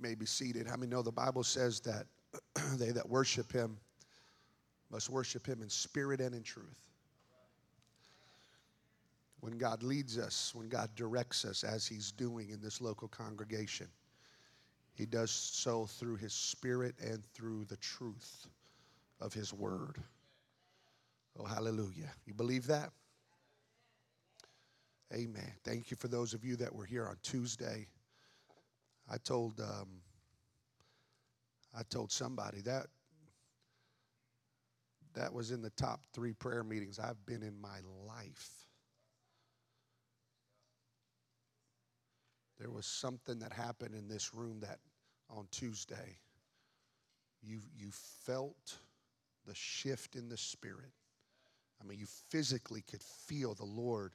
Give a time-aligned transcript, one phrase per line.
[0.00, 0.66] may be seated.
[0.66, 2.06] How many know the Bible says that
[2.78, 3.76] they that worship him
[4.90, 6.88] must worship him in spirit and in truth?
[9.40, 13.88] When God leads us, when God directs us, as he's doing in this local congregation,
[14.92, 18.46] he does so through his spirit and through the truth
[19.20, 19.96] of his word.
[21.38, 22.10] Oh, hallelujah.
[22.26, 22.90] You believe that?
[25.12, 25.52] Amen.
[25.64, 27.86] Thank you for those of you that were here on Tuesday.
[29.10, 29.88] I told um,
[31.76, 32.86] I told somebody that
[35.14, 38.50] that was in the top three prayer meetings I've been in my life.
[42.58, 44.78] There was something that happened in this room that
[45.28, 46.18] on Tuesday
[47.42, 48.76] you you felt
[49.46, 50.92] the shift in the spirit.
[51.80, 54.12] I mean, you physically could feel the Lord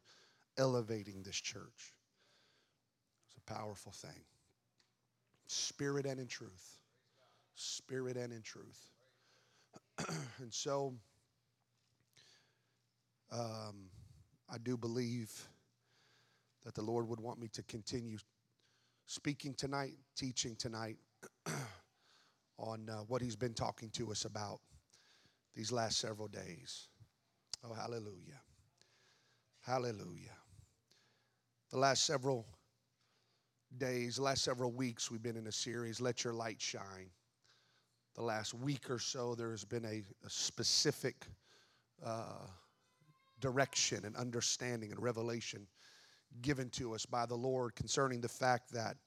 [0.57, 1.93] elevating this church.
[3.25, 4.23] It's a powerful thing.
[5.47, 6.77] Spirit and in truth.
[7.55, 8.89] Spirit and in truth.
[10.39, 10.93] and so,
[13.31, 13.89] um,
[14.49, 15.31] I do believe
[16.63, 18.17] that the Lord would want me to continue
[19.05, 20.97] speaking tonight, teaching tonight
[22.57, 24.59] on uh, what He's been talking to us about
[25.53, 26.87] these last several days.
[27.63, 28.41] Oh, hallelujah.
[29.61, 30.35] Hallelujah.
[31.71, 32.45] The last several
[33.77, 37.09] days, last several weeks, we've been in a series, Let Your Light Shine.
[38.15, 41.25] The last week or so, there has been a, a specific
[42.03, 42.47] uh,
[43.41, 45.67] direction and understanding and revelation
[46.41, 48.97] given to us by the Lord concerning the fact that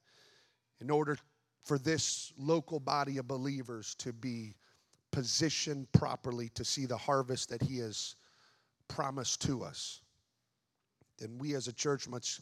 [0.80, 1.18] in order
[1.64, 4.54] for this local body of believers to be
[5.10, 8.14] positioned properly to see the harvest that He has
[8.88, 10.00] promised to us,
[11.18, 12.40] then we as a church must,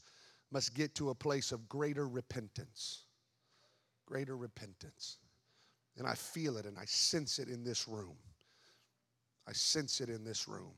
[0.50, 3.04] must get to a place of greater repentance.
[4.06, 5.18] Greater repentance.
[5.98, 8.16] And I feel it and I sense it in this room.
[9.48, 10.72] I sense it in this room.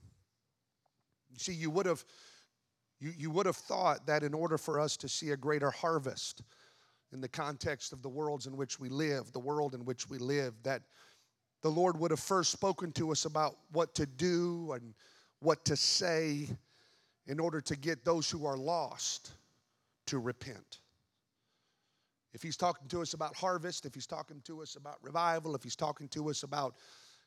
[1.30, 2.04] You see, you would have
[3.00, 6.42] you, you would have thought that in order for us to see a greater harvest
[7.12, 10.18] in the context of the worlds in which we live, the world in which we
[10.18, 10.82] live, that
[11.62, 14.94] the Lord would have first spoken to us about what to do and
[15.40, 16.48] what to say
[17.26, 19.32] in order to get those who are lost
[20.08, 20.80] to repent.
[22.34, 25.62] If he's talking to us about harvest, if he's talking to us about revival, if
[25.62, 26.76] he's talking to us about,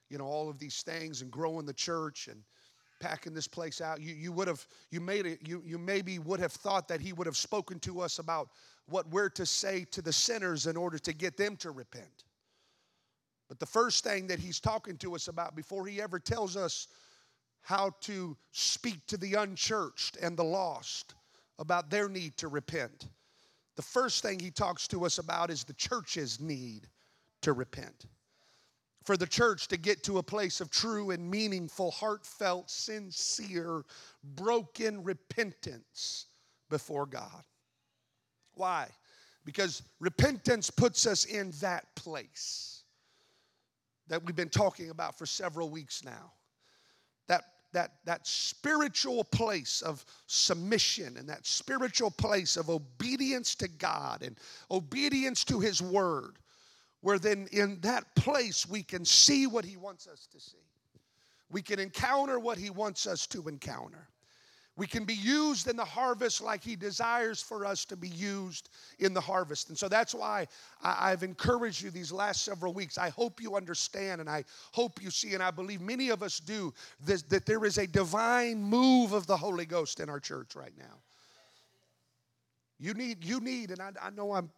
[0.09, 2.41] you know, all of these things and growing the church and
[2.99, 6.39] packing this place out, you, you would have, you made it, you, you maybe would
[6.39, 8.49] have thought that he would have spoken to us about
[8.87, 12.25] what we're to say to the sinners in order to get them to repent.
[13.47, 16.87] But the first thing that he's talking to us about before he ever tells us
[17.61, 21.15] how to speak to the unchurched and the lost
[21.61, 23.07] about their need to repent,
[23.75, 26.87] the first thing he talks to us about is the church's need
[27.41, 28.07] to repent.
[29.03, 33.83] For the church to get to a place of true and meaningful, heartfelt, sincere,
[34.35, 36.25] broken repentance
[36.69, 37.43] before God.
[38.55, 38.87] Why?
[39.45, 42.83] Because repentance puts us in that place
[44.07, 46.33] that we've been talking about for several weeks now.
[47.73, 54.37] That, that, spiritual place of submission and that spiritual place of obedience to God and
[54.69, 56.37] obedience to His Word,
[56.99, 60.57] where then in that place we can see what He wants us to see.
[61.49, 64.07] We can encounter what He wants us to encounter.
[64.77, 68.69] We can be used in the harvest like He desires for us to be used
[68.99, 69.67] in the harvest.
[69.67, 70.47] And so that's why
[70.81, 72.97] I've encouraged you these last several weeks.
[72.97, 76.39] I hope you understand and I hope you see, and I believe many of us
[76.39, 76.73] do,
[77.05, 80.73] that, that there is a divine move of the Holy Ghost in our church right
[80.77, 81.01] now.
[82.79, 84.49] You need, you need, and I, I know I'm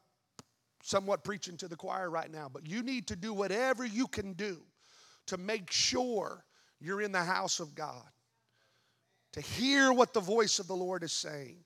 [0.83, 4.33] somewhat preaching to the choir right now, but you need to do whatever you can
[4.33, 4.61] do
[5.25, 6.45] to make sure
[6.79, 8.12] you're in the house of God
[9.33, 11.57] to hear what the voice of the Lord is saying,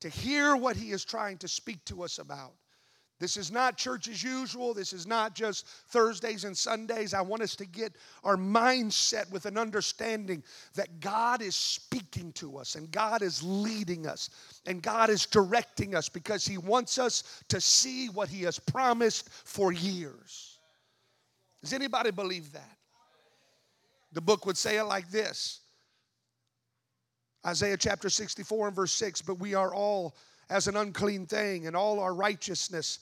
[0.00, 2.52] to hear what He is trying to speak to us about.
[3.18, 4.74] This is not church as usual.
[4.74, 7.14] This is not just Thursdays and Sundays.
[7.14, 10.42] I want us to get our mindset with an understanding
[10.74, 14.28] that God is speaking to us and God is leading us
[14.66, 19.30] and God is directing us because He wants us to see what He has promised
[19.30, 20.58] for years.
[21.62, 22.76] Does anybody believe that?
[24.12, 25.60] The book would say it like this
[27.46, 30.16] Isaiah chapter 64 and verse 6 But we are all
[30.50, 32.98] as an unclean thing, and all our righteousness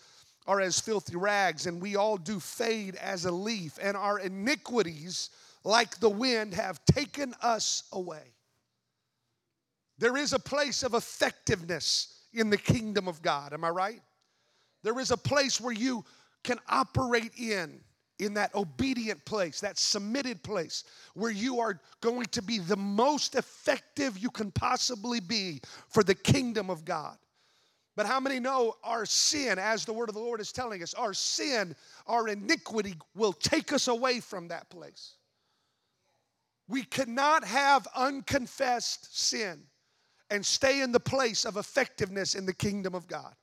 [0.47, 5.31] are as filthy rags, and we all do fade as a leaf, and our iniquities,
[5.65, 8.35] like the wind, have taken us away.
[9.99, 13.53] There is a place of effectiveness in the kingdom of God.
[13.53, 14.03] Am I right?
[14.83, 16.05] There is a place where you
[16.43, 17.81] can operate in
[18.19, 20.85] in that obedient place, that submitted place,
[21.15, 26.15] where you are going to be the most effective you can possibly be for the
[26.15, 27.17] kingdom of God.
[27.97, 30.95] But how many know our sin, as the word of the Lord is telling us,
[30.95, 31.77] our sin,
[32.07, 35.15] our iniquity will take us away from that place?
[36.67, 39.63] We cannot have unconfessed sin
[40.31, 43.35] and stay in the place of effectiveness in the kingdom of God.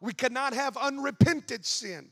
[0.00, 2.10] We cannot have unrepented sin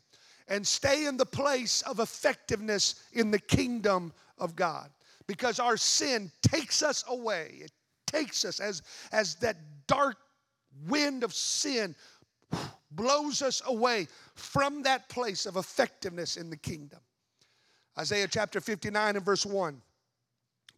[0.48, 4.90] and stay in the place of effectiveness in the kingdom of God.
[5.26, 7.58] Because our sin takes us away.
[7.60, 7.72] It
[8.06, 9.56] takes us as, as that
[9.86, 10.16] dark
[10.86, 11.94] wind of sin
[12.90, 17.00] blows us away from that place of effectiveness in the kingdom.
[17.98, 19.80] Isaiah chapter 59 and verse 1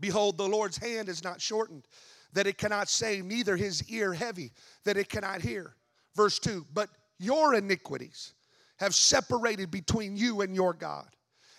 [0.01, 1.87] Behold, the Lord's hand is not shortened,
[2.33, 4.51] that it cannot save, neither his ear heavy,
[4.85, 5.77] that it cannot hear.
[6.15, 8.35] Verse 2 But your iniquities
[8.79, 11.09] have separated between you and your God,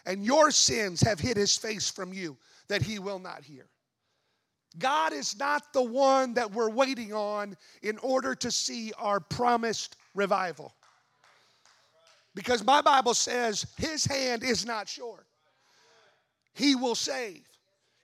[0.05, 3.67] and your sins have hid his face from you, that he will not hear.
[4.77, 9.95] God is not the one that we're waiting on in order to see our promised
[10.13, 10.73] revival.
[12.33, 15.25] Because my Bible says his hand is not short.
[16.53, 17.43] He will save,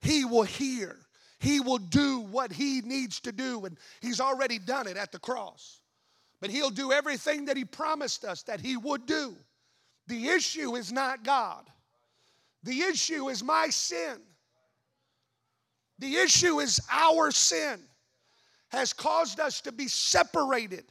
[0.02, 0.98] he will hear,
[1.40, 5.20] he will do what he needs to do, and he's already done it at the
[5.20, 5.81] cross.
[6.42, 9.38] But he'll do everything that he promised us that he would do.
[10.08, 11.70] The issue is not God,
[12.64, 14.18] the issue is my sin.
[16.00, 17.80] The issue is our sin
[18.70, 20.86] has caused us to be separated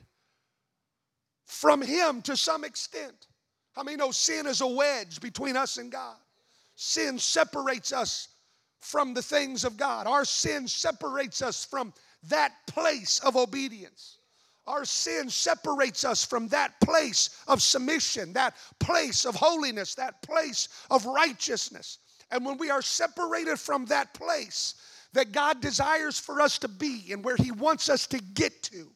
[1.46, 3.26] from Him to some extent.
[3.72, 6.16] How many know sin is a wedge between us and God?
[6.76, 8.28] Sin separates us
[8.80, 10.06] from the things of God.
[10.06, 11.92] Our sin separates us from
[12.28, 14.18] that place of obedience.
[14.70, 20.68] Our sin separates us from that place of submission, that place of holiness, that place
[20.90, 21.98] of righteousness.
[22.30, 24.76] And when we are separated from that place,
[25.12, 28.92] that God desires for us to be and where He wants us to get to,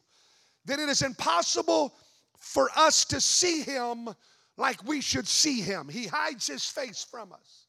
[0.63, 1.93] then it is impossible
[2.39, 4.07] for us to see Him
[4.55, 5.89] like we should see Him.
[5.89, 7.65] He hides His face from us.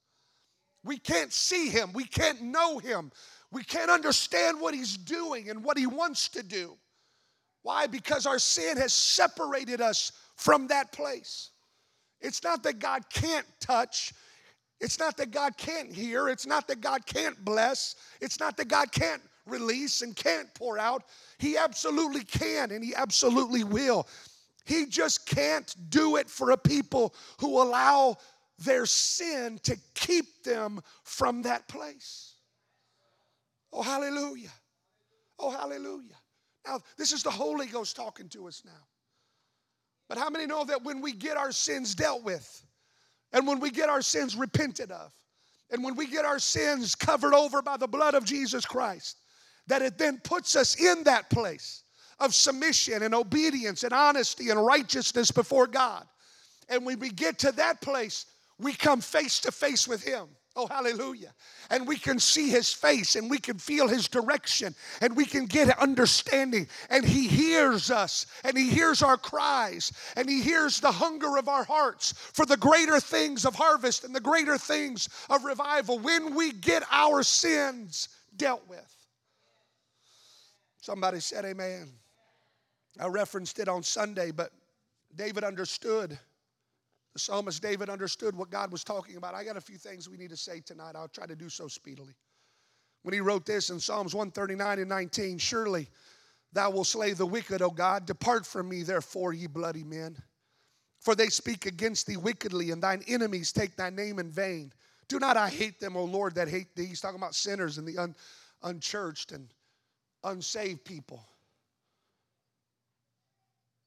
[0.85, 3.11] We can't see Him, we can't know Him,
[3.51, 6.77] we can't understand what He's doing and what He wants to do.
[7.67, 7.89] Why?
[7.89, 11.51] Because our sin has separated us from that place.
[12.21, 14.15] It's not that God can't touch,
[14.81, 16.29] it's not that God can't hear.
[16.29, 17.97] It's not that God can't bless.
[18.21, 21.03] It's not that God can't release and can't pour out.
[21.39, 24.07] He absolutely can and He absolutely will.
[24.65, 28.17] He just can't do it for a people who allow
[28.61, 32.35] their sin to keep them from that place.
[33.73, 34.53] Oh, hallelujah.
[35.41, 36.15] Oh, hallelujah.
[36.67, 38.87] Now, this is the Holy Ghost talking to us now.
[40.09, 42.65] But how many know that when we get our sins dealt with,
[43.33, 45.13] and when we get our sins repented of,
[45.71, 49.19] and when we get our sins covered over by the blood of Jesus Christ,
[49.67, 51.83] that it then puts us in that place
[52.21, 56.07] of submission and obedience and honesty and righteousness before God.
[56.69, 58.27] And when we get to that place,
[58.59, 60.29] we come face to face with Him.
[60.59, 61.35] Oh, hallelujah.
[61.69, 65.45] And we can see his face and we can feel his direction and we can
[65.45, 66.67] get understanding.
[66.89, 71.49] And he hears us and he hears our cries and he hears the hunger of
[71.49, 76.35] our hearts for the greater things of harvest and the greater things of revival when
[76.35, 78.97] we get our sins dealt with.
[80.81, 81.91] Somebody said, Amen.
[82.99, 84.53] I referenced it on Sunday, but
[85.15, 86.19] David understood
[87.17, 89.33] the psalmist David understood what God was talking about.
[89.33, 90.95] I got a few things we need to say tonight.
[90.95, 92.13] I'll try to do so speedily.
[93.05, 95.89] When he wrote this in Psalms 139 and 19, surely
[96.53, 98.05] thou wilt slay the wicked, O God.
[98.05, 100.19] Depart from me, therefore, ye bloody men.
[101.01, 104.71] For they speak against thee wickedly, and thine enemies take thy name in vain.
[105.09, 106.85] Do not I hate them, O Lord, that hate thee.
[106.85, 108.15] He's talking about sinners and the un,
[108.63, 109.49] unchurched and
[110.23, 111.25] unsaved people.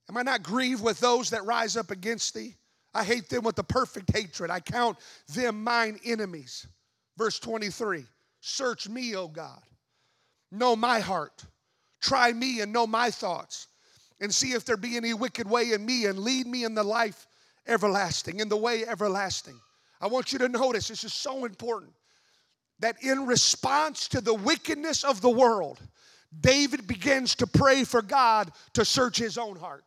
[0.10, 2.56] Am I not grieved with those that rise up against thee?
[2.94, 4.50] I hate them with a perfect hatred.
[4.50, 6.68] I count them mine enemies.
[7.18, 8.06] Verse 23
[8.42, 9.62] Search me, O God.
[10.52, 11.46] Know my heart.
[12.02, 13.68] Try me and know my thoughts.
[14.22, 16.84] And see if there be any wicked way in me and lead me in the
[16.84, 17.28] life
[17.68, 19.60] everlasting, in the way everlasting.
[20.02, 21.94] I want you to notice this is so important
[22.80, 25.80] that in response to the wickedness of the world,
[26.42, 29.84] David begins to pray for God to search his own heart.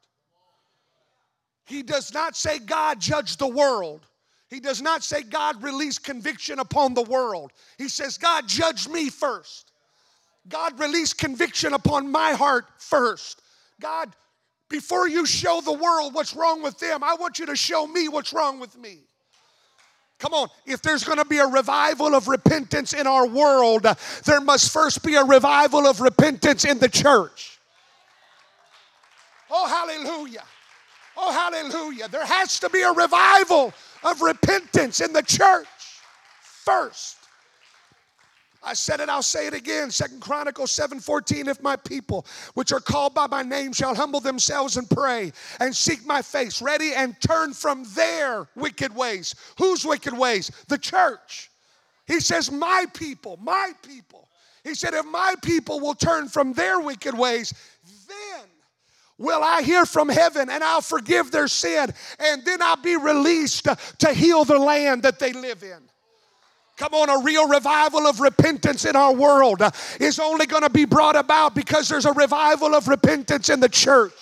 [1.64, 4.06] He does not say, God, judge the world.
[4.48, 7.52] He does not say, God, release conviction upon the world.
[7.78, 9.72] He says, God, judge me first.
[10.48, 13.40] God, release conviction upon my heart first.
[13.80, 14.14] God,
[14.72, 18.08] Before you show the world what's wrong with them, I want you to show me
[18.08, 19.00] what's wrong with me.
[20.18, 23.86] Come on, if there's going to be a revival of repentance in our world,
[24.24, 27.58] there must first be a revival of repentance in the church.
[29.50, 30.44] Oh, hallelujah.
[31.16, 32.08] Oh, hallelujah.
[32.08, 35.66] There has to be a revival of repentance in the church
[36.40, 37.16] first.
[38.64, 39.90] I said it, I'll say it again.
[39.90, 41.48] Second Chronicles 7:14.
[41.48, 45.74] If my people, which are called by my name, shall humble themselves and pray and
[45.74, 49.34] seek my face, ready and turn from their wicked ways.
[49.58, 50.50] Whose wicked ways?
[50.68, 51.50] The church.
[52.06, 54.28] He says, My people, my people.
[54.62, 57.52] He said, If my people will turn from their wicked ways,
[59.18, 63.68] will I hear from heaven and I'll forgive their sin, and then I'll be released
[63.98, 65.78] to heal the land that they live in.
[66.76, 69.62] Come on, a real revival of repentance in our world
[70.00, 73.68] is only going to be brought about because there's a revival of repentance in the
[73.68, 74.12] church.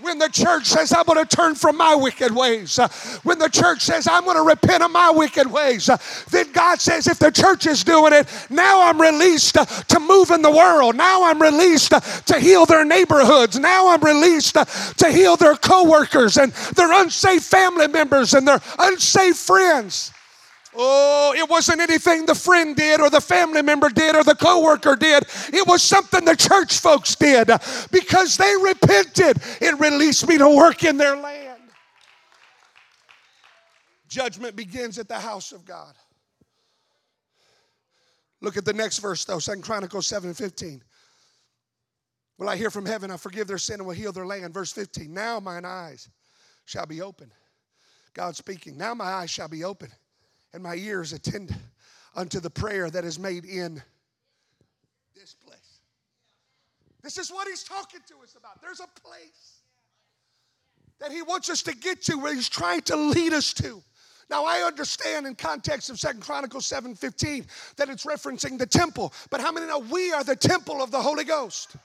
[0.00, 2.88] When the church says, I'm going to turn from my wicked ways, uh,
[3.24, 5.98] when the church says, I'm going to repent of my wicked ways, uh,
[6.30, 10.30] then God says, if the church is doing it, now I'm released uh, to move
[10.30, 10.96] in the world.
[10.96, 13.58] Now I'm released to heal their neighborhoods.
[13.58, 19.36] Now I'm released to heal their coworkers and their unsafe family members and their unsafe
[19.36, 20.10] friends.
[20.74, 24.96] Oh, it wasn't anything the friend did or the family member did or the coworker
[24.96, 25.24] did.
[25.52, 27.50] It was something the church folks did
[27.90, 29.36] because they repented.
[29.60, 31.60] It released me to work in their land.
[34.08, 35.94] Judgment begins at the house of God.
[38.40, 40.82] Look at the next verse though, Second Chronicles 7 15.
[42.38, 43.10] Will I hear from heaven?
[43.10, 44.54] I forgive their sin and will heal their land.
[44.54, 45.12] Verse 15.
[45.12, 46.08] Now mine eyes
[46.64, 47.30] shall be open.
[48.14, 48.76] God speaking.
[48.76, 49.90] Now my eyes shall be open
[50.52, 51.54] and my ears attend
[52.14, 53.82] unto the prayer that is made in
[55.14, 55.80] this place.
[57.02, 58.60] This is what he's talking to us about.
[58.60, 59.60] There's a place
[61.00, 63.82] that he wants us to get to where he's trying to lead us to.
[64.30, 69.40] Now I understand in context of Second Chronicles 7:15 that it's referencing the temple, but
[69.40, 71.76] how many know we are the temple of the Holy Ghost?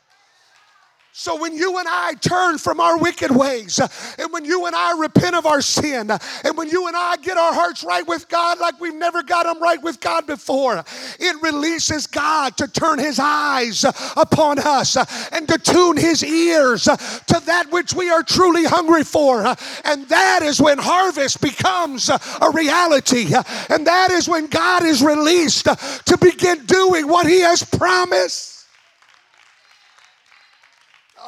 [1.20, 3.88] So when you and I turn from our wicked ways, uh,
[4.20, 7.18] and when you and I repent of our sin, uh, and when you and I
[7.18, 10.84] get our hearts right with God like we've never got them right with God before,
[11.20, 14.96] it releases God to turn his eyes uh, upon us
[15.34, 19.44] and to tune his ears to that which we are truly hungry for.
[19.86, 23.34] And that is when harvest becomes a reality.
[23.70, 28.57] And that is when God is released to begin doing what he has promised.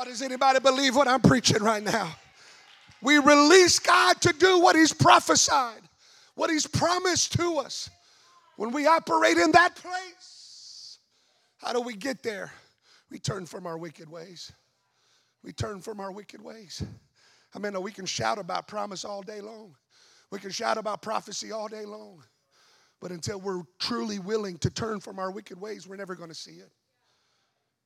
[0.06, 2.15] Does anybody believe what I'm preaching right now?
[3.01, 5.82] We release God to do what He's prophesied,
[6.36, 7.89] what He's promised to us.
[8.58, 10.98] When we operate in that place,
[11.58, 12.51] how do we get there?
[13.10, 14.51] We turn from our wicked ways.
[15.44, 16.84] We turn from our wicked ways.
[17.56, 19.75] I mean, we can shout about promise all day long.
[20.32, 22.24] We can shout about prophecy all day long.
[23.00, 26.36] But until we're truly willing to turn from our wicked ways, we're never going to
[26.36, 26.72] see it.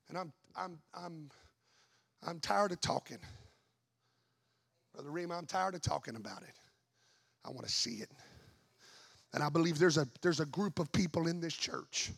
[0.10, 1.30] And I'm, I'm, I'm
[2.26, 3.18] I'm tired of talking.
[4.94, 6.56] Brother Reem, I'm tired of talking about it.
[7.46, 8.12] I want to see it.
[9.34, 12.12] And I believe there's a, there's a group of people in this church.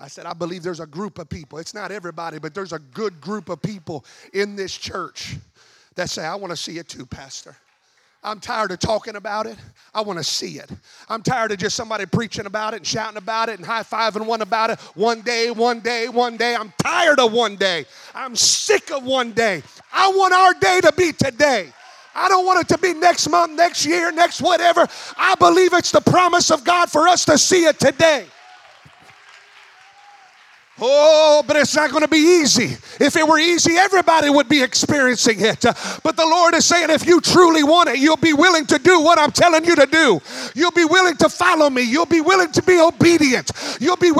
[0.00, 1.58] I said, I believe there's a group of people.
[1.58, 5.36] It's not everybody, but there's a good group of people in this church
[5.94, 7.56] that say, I want to see it too, Pastor.
[8.26, 9.56] I'm tired of talking about it.
[9.94, 10.68] I want to see it.
[11.08, 14.26] I'm tired of just somebody preaching about it and shouting about it and high fiving
[14.26, 14.80] one about it.
[14.96, 16.56] One day, one day, one day.
[16.56, 17.86] I'm tired of one day.
[18.16, 19.62] I'm sick of one day.
[19.92, 21.72] I want our day to be today.
[22.16, 24.88] I don't want it to be next month, next year, next whatever.
[25.16, 28.26] I believe it's the promise of God for us to see it today.
[30.78, 32.76] Oh, but it's not going to be easy.
[33.00, 35.62] If it were easy, everybody would be experiencing it.
[35.62, 39.00] But the Lord is saying, if you truly want it, you'll be willing to do
[39.00, 40.20] what I'm telling you to do.
[40.54, 41.82] You'll be willing to follow me.
[41.82, 43.50] You'll be willing to be obedient.
[43.80, 44.12] You'll be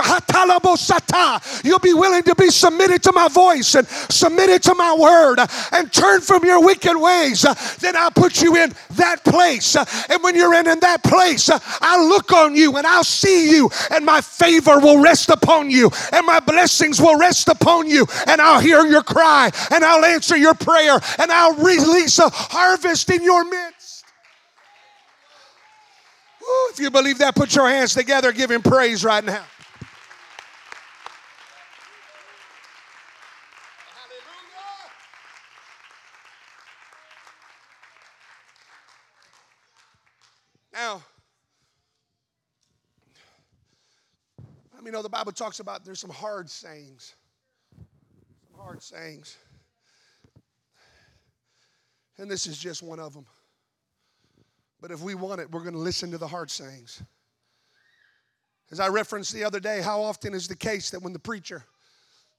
[1.64, 5.40] You'll be willing to be submitted to my voice and submitted to my word
[5.72, 7.42] and turn from your wicked ways.
[7.80, 9.76] Then I'll put you in that place.
[9.76, 13.70] And when you're in, in that place, I'll look on you and I'll see you,
[13.90, 18.40] and my favor will rest upon you, and my blessings will rest upon you, and
[18.40, 23.22] I'll hear your cry, and I'll answer your prayer, and I'll release a harvest in
[23.22, 24.04] your midst.
[26.42, 29.32] Ooh, if you believe that, put your hands together, give him praise right now.
[29.32, 29.55] Now,
[44.86, 47.16] You know the Bible talks about there's some hard sayings.
[47.76, 49.36] Some hard sayings.
[52.18, 53.26] And this is just one of them.
[54.80, 57.02] But if we want it, we're going to listen to the hard sayings.
[58.70, 61.64] As I referenced the other day, how often is the case that when the preacher,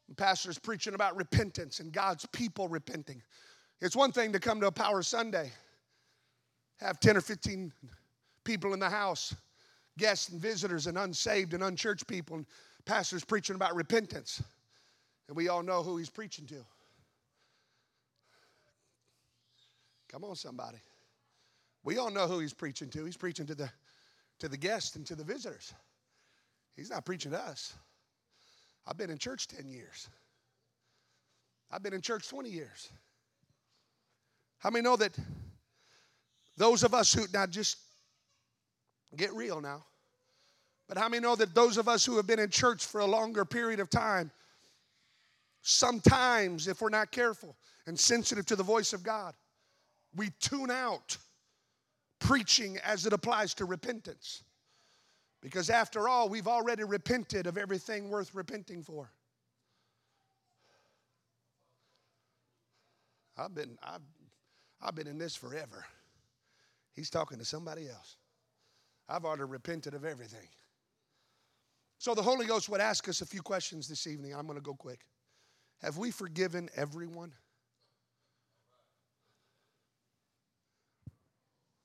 [0.08, 3.22] the pastor is preaching about repentance and God's people repenting,
[3.82, 5.52] it's one thing to come to a Power Sunday,
[6.80, 7.74] have 10 or 15
[8.46, 9.36] people in the house,
[9.98, 12.46] guests and visitors and unsaved and unchurched people, and
[12.86, 14.42] pastors preaching about repentance.
[15.28, 16.66] And we all know who he's preaching to.
[20.10, 20.78] Come on, somebody.
[21.84, 23.06] We all know who he's preaching to.
[23.06, 23.70] He's preaching to the
[24.40, 25.74] to the guests and to the visitors.
[26.76, 27.74] He's not preaching to us.
[28.86, 30.10] I've been in church 10 years.
[31.72, 32.90] I've been in church 20 years.
[34.60, 35.18] How many know that
[36.56, 37.78] those of us who now just
[39.16, 39.86] get real now,
[40.88, 43.06] but how many know that those of us who have been in church for a
[43.06, 44.32] longer period of time,
[45.62, 47.56] sometimes, if we're not careful
[47.88, 49.34] and sensitive to the voice of God,
[50.16, 51.18] we tune out
[52.20, 54.44] preaching as it applies to repentance.
[55.42, 59.12] Because after all, we've already repented of everything worth repenting for.
[63.38, 64.02] I've been, I've,
[64.82, 65.86] I've been in this forever.
[66.94, 68.16] He's talking to somebody else.
[69.10, 70.48] I've already repented of everything.
[71.98, 74.34] So the Holy Ghost would ask us a few questions this evening.
[74.34, 75.00] I'm going to go quick.
[75.82, 77.32] Have we forgiven everyone?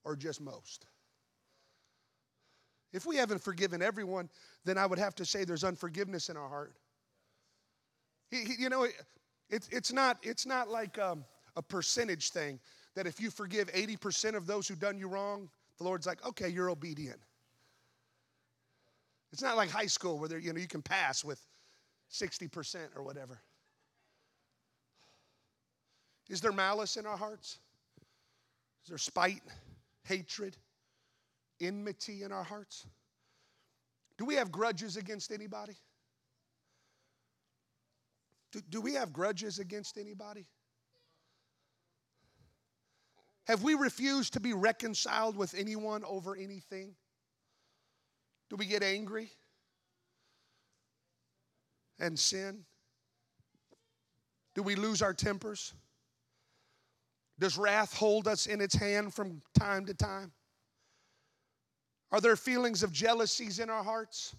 [0.05, 0.87] Or just most?
[2.93, 4.29] If we haven't forgiven everyone,
[4.65, 6.75] then I would have to say there's unforgiveness in our heart.
[8.31, 8.93] He, he, you know, it,
[9.49, 11.25] it, it's, not, it's not like um,
[11.57, 12.59] a percentage thing
[12.95, 15.49] that if you forgive 80% of those who've done you wrong,
[15.83, 17.19] the Lord's like, okay, you're obedient.
[19.33, 21.41] It's not like high school where you know you can pass with
[22.13, 23.41] 60% or whatever.
[26.29, 27.59] Is there malice in our hearts?
[28.85, 29.43] Is there spite,
[30.05, 30.57] hatred,
[31.61, 32.87] enmity in our hearts?
[34.19, 35.75] Do we have grudges against anybody?
[38.53, 40.47] Do, do we have grudges against anybody?
[43.47, 46.95] Have we refused to be reconciled with anyone over anything?
[48.51, 49.31] Do we get angry
[51.99, 52.65] and sin?
[54.55, 55.75] Do we lose our tempers?
[57.39, 60.33] Does wrath hold us in its hand from time to time?
[62.13, 64.37] Are there feelings of jealousies in our hearts?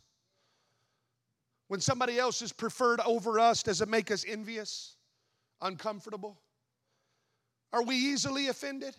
[1.68, 4.96] When somebody else is preferred over us, does it make us envious,
[5.60, 6.39] uncomfortable?
[7.73, 8.95] Are we easily offended?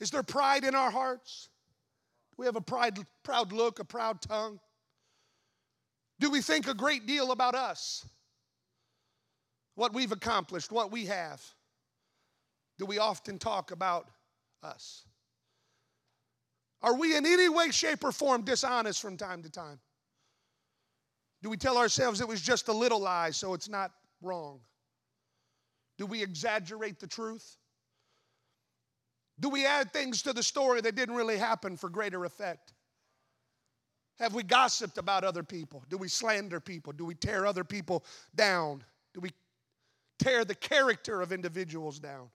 [0.00, 1.50] Is there pride in our hearts?
[2.30, 4.58] Do we have a pride, proud look, a proud tongue?
[6.18, 8.06] Do we think a great deal about us?
[9.74, 11.44] What we've accomplished, what we have?
[12.78, 14.08] Do we often talk about
[14.62, 15.04] us?
[16.80, 19.78] Are we in any way, shape, or form dishonest from time to time?
[21.42, 24.60] Do we tell ourselves it was just a little lie, so it's not wrong?
[25.98, 27.56] Do we exaggerate the truth?
[29.40, 32.72] Do we add things to the story that didn't really happen for greater effect?
[34.18, 35.84] Have we gossiped about other people?
[35.88, 36.92] Do we slander people?
[36.92, 38.82] Do we tear other people down?
[39.14, 39.30] Do we
[40.18, 42.28] tear the character of individuals down?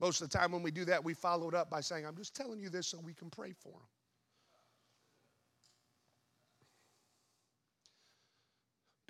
[0.00, 2.16] Most of the time, when we do that, we follow it up by saying, I'm
[2.16, 3.88] just telling you this so we can pray for them.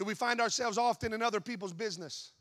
[0.04, 2.32] Do we find ourselves often in other people's business?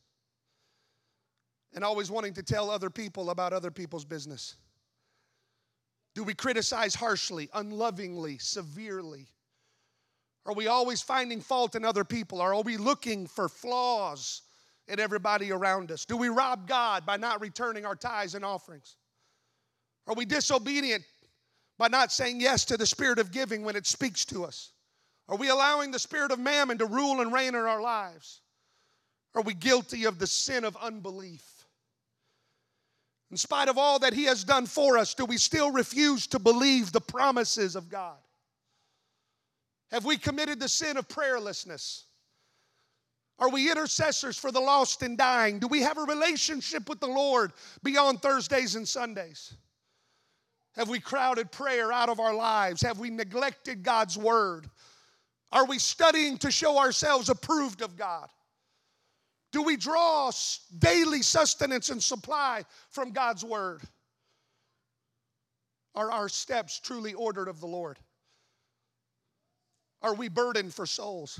[1.75, 4.55] and always wanting to tell other people about other people's business?
[6.15, 9.27] Do we criticize harshly, unlovingly, severely?
[10.45, 12.41] Are we always finding fault in other people?
[12.41, 14.43] Or are we looking for flaws
[14.87, 16.05] in everybody around us?
[16.05, 18.97] Do we rob God by not returning our tithes and offerings?
[20.05, 21.03] Are we disobedient
[21.79, 24.73] by not saying yes to the spirit of giving when it speaks to us?
[25.29, 28.41] Are we allowing the spirit of mammon to rule and reign in our lives?
[29.35, 31.43] Are we guilty of the sin of unbelief?
[33.31, 36.39] In spite of all that He has done for us, do we still refuse to
[36.39, 38.17] believe the promises of God?
[39.91, 42.03] Have we committed the sin of prayerlessness?
[43.39, 45.59] Are we intercessors for the lost and dying?
[45.59, 49.53] Do we have a relationship with the Lord beyond Thursdays and Sundays?
[50.75, 52.81] Have we crowded prayer out of our lives?
[52.81, 54.69] Have we neglected God's word?
[55.53, 58.27] Are we studying to show ourselves approved of God?
[59.51, 60.31] Do we draw
[60.79, 63.83] daily sustenance and supply from God's word?
[65.93, 67.99] Are our steps truly ordered of the Lord?
[70.01, 71.39] Are we burdened for souls?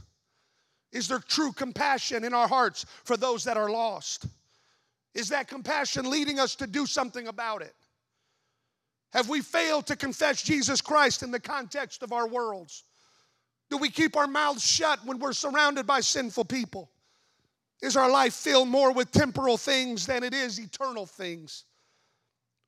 [0.92, 4.28] Is there true compassion in our hearts for those that are lost?
[5.16, 7.74] Is that compassion leading us to do something about it?
[9.12, 12.84] Have we failed to confess Jesus Christ in the context of our worlds?
[13.70, 16.92] Do we keep our mouths shut when we're surrounded by sinful people?
[17.82, 21.66] Is our life filled more with temporal things than it is eternal things?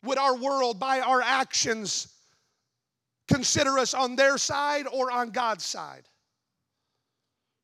[0.03, 2.13] Would our world, by our actions,
[3.27, 6.03] consider us on their side or on God's side?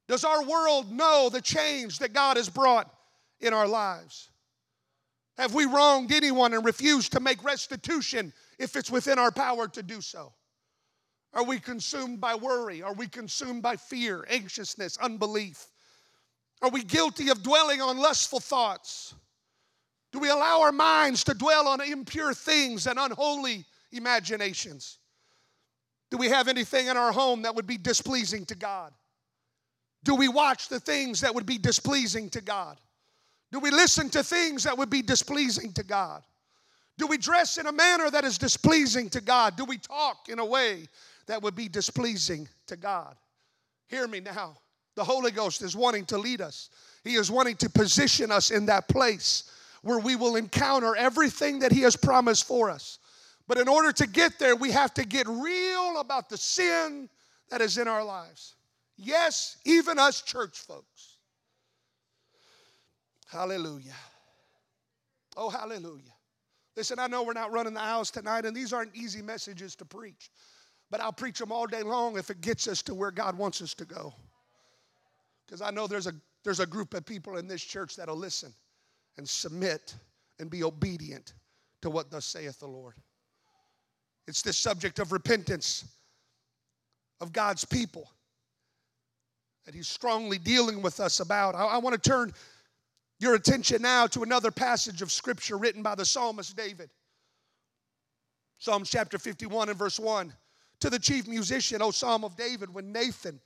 [0.07, 2.91] Does our world know the change that God has brought
[3.39, 4.29] in our lives?
[5.37, 9.83] Have we wronged anyone and refused to make restitution if it's within our power to
[9.83, 10.33] do so?
[11.33, 12.81] Are we consumed by worry?
[12.81, 15.67] Are we consumed by fear, anxiousness, unbelief?
[16.61, 19.15] Are we guilty of dwelling on lustful thoughts?
[20.11, 24.97] Do we allow our minds to dwell on impure things and unholy imaginations?
[26.09, 28.91] Do we have anything in our home that would be displeasing to God?
[30.03, 32.77] Do we watch the things that would be displeasing to God?
[33.51, 36.23] Do we listen to things that would be displeasing to God?
[36.97, 39.55] Do we dress in a manner that is displeasing to God?
[39.55, 40.87] Do we talk in a way
[41.27, 43.15] that would be displeasing to God?
[43.87, 44.57] Hear me now.
[44.95, 46.69] The Holy Ghost is wanting to lead us,
[47.03, 49.49] He is wanting to position us in that place
[49.83, 52.99] where we will encounter everything that He has promised for us.
[53.47, 57.09] But in order to get there, we have to get real about the sin
[57.49, 58.55] that is in our lives.
[58.95, 61.17] Yes, even us church folks.
[63.27, 63.95] Hallelujah.
[65.35, 66.13] Oh, hallelujah.
[66.75, 69.85] Listen, I know we're not running the house tonight, and these aren't easy messages to
[69.85, 70.31] preach,
[70.89, 73.61] but I'll preach them all day long if it gets us to where God wants
[73.61, 74.13] us to go.
[75.45, 78.53] Because I know there's a, there's a group of people in this church that'll listen
[79.17, 79.95] and submit
[80.39, 81.33] and be obedient
[81.81, 82.95] to what thus saith the Lord.
[84.27, 85.85] It's this subject of repentance
[87.19, 88.09] of God's people
[89.65, 91.53] that He's strongly dealing with us about.
[91.53, 92.33] I, I want to turn
[93.21, 96.89] your attention now to another passage of Scripture written by the psalmist David.
[98.57, 100.33] Psalms chapter 51 and verse 1.
[100.81, 103.39] To the chief musician, O Psalm of David, when Nathan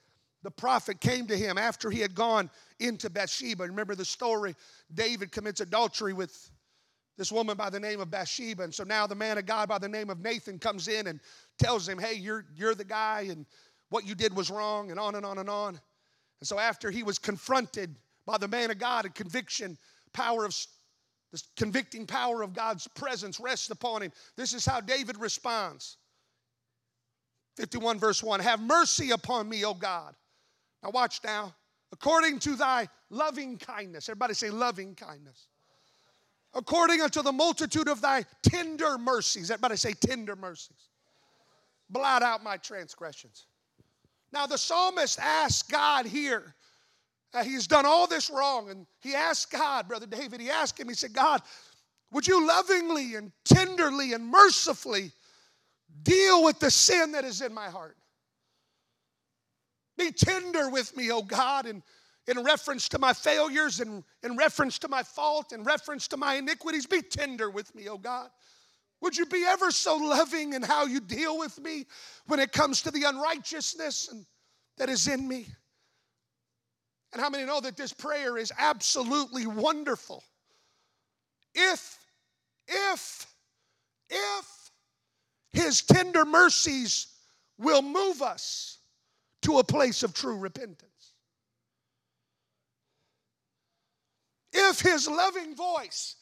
[0.45, 3.63] the prophet came to him after he had gone into Bathsheba.
[3.63, 4.55] Remember the story?
[4.93, 6.51] David commits adultery with
[7.17, 8.61] this woman by the name of Bathsheba.
[8.61, 11.19] And so now the man of God by the name of Nathan comes in and
[11.57, 13.47] tells him, Hey, you're, you're the guy, and
[13.89, 15.79] what you did was wrong, and on and on and on.
[16.41, 19.77] And so after he was confronted by the man of God, a conviction,
[20.13, 20.55] power of
[21.31, 24.11] this convicting power of God's presence rests upon him.
[24.37, 25.97] This is how David responds.
[27.57, 30.15] 51 verse 1 Have mercy upon me, O God
[30.85, 31.55] now, watch now.
[31.91, 35.47] According to thy loving kindness, everybody say loving kindness.
[36.53, 40.89] According unto the multitude of thy tender mercies, everybody say tender mercies.
[41.89, 43.47] Blot out my transgressions.
[44.31, 46.53] Now, the psalmist asks God here,
[47.35, 50.87] uh, he's done all this wrong, and he asked God, Brother David, he asked him,
[50.87, 51.41] he said, God,
[52.11, 55.11] would you lovingly and tenderly and mercifully
[56.03, 57.97] deal with the sin that is in my heart?
[59.97, 61.83] Be tender with me, oh God, in,
[62.27, 66.35] in reference to my failures and in reference to my fault, in reference to my
[66.35, 66.85] iniquities.
[66.85, 68.29] Be tender with me, oh God.
[69.01, 71.85] Would you be ever so loving in how you deal with me
[72.27, 74.25] when it comes to the unrighteousness and,
[74.77, 75.47] that is in me?
[77.15, 80.21] And how many know that this prayer is absolutely wonderful?
[81.53, 81.97] If,
[82.67, 83.25] if,
[84.09, 84.71] if
[85.53, 87.07] His tender mercies
[87.57, 88.79] will move us
[89.43, 91.13] to a place of true repentance.
[94.51, 96.15] If his loving voice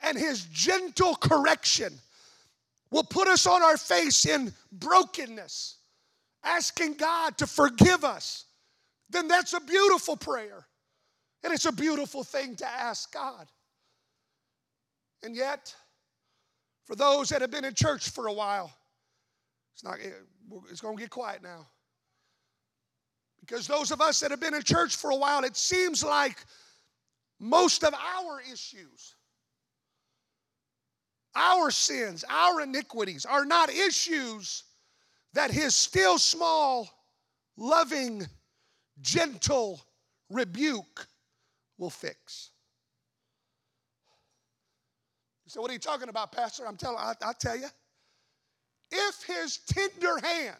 [0.00, 1.92] and his gentle correction
[2.92, 5.78] will put us on our face in brokenness,
[6.44, 8.44] asking God to forgive us,
[9.10, 10.66] then that's a beautiful prayer.
[11.44, 13.46] And it's a beautiful thing to ask God.
[15.22, 15.74] And yet,
[16.84, 18.72] for those that have been in church for a while,
[19.74, 19.98] it's not
[20.70, 21.66] it's going to get quiet now.
[23.40, 26.44] Because those of us that have been in church for a while, it seems like
[27.38, 29.14] most of our issues,
[31.34, 34.64] our sins, our iniquities are not issues
[35.34, 36.88] that His still small,
[37.56, 38.26] loving,
[39.00, 39.80] gentle
[40.30, 41.06] rebuke
[41.78, 42.50] will fix.
[45.48, 46.66] So, what are you talking about, Pastor?
[46.66, 47.68] I'm telling, I, I'll tell you.
[48.90, 50.56] If His tender hand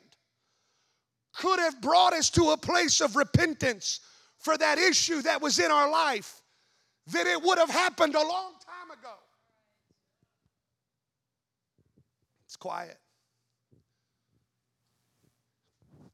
[1.35, 4.01] could have brought us to a place of repentance
[4.39, 6.41] for that issue that was in our life,
[7.07, 9.15] then it would have happened a long time ago.
[12.45, 12.99] It's quiet.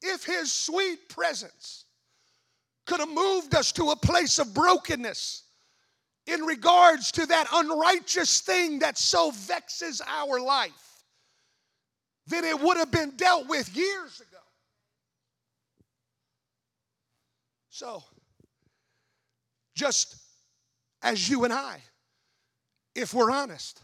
[0.01, 1.82] If His sweet presence
[2.87, 5.45] could have moved us to a place of brokenness
[6.27, 11.05] in regards to that unrighteous thing that so vexes our life,
[12.27, 14.39] then it would have been dealt with years ago.
[17.71, 18.05] So,
[19.75, 20.17] just
[21.03, 21.81] as you and I,
[22.95, 23.83] if we're honest,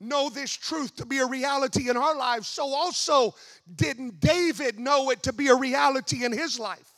[0.00, 3.34] know this truth to be a reality in our lives, so also
[3.76, 6.95] didn't David know it to be a reality in his life.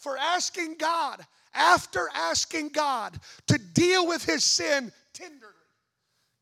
[0.00, 5.52] For asking God, after asking God to deal with his sin tenderly.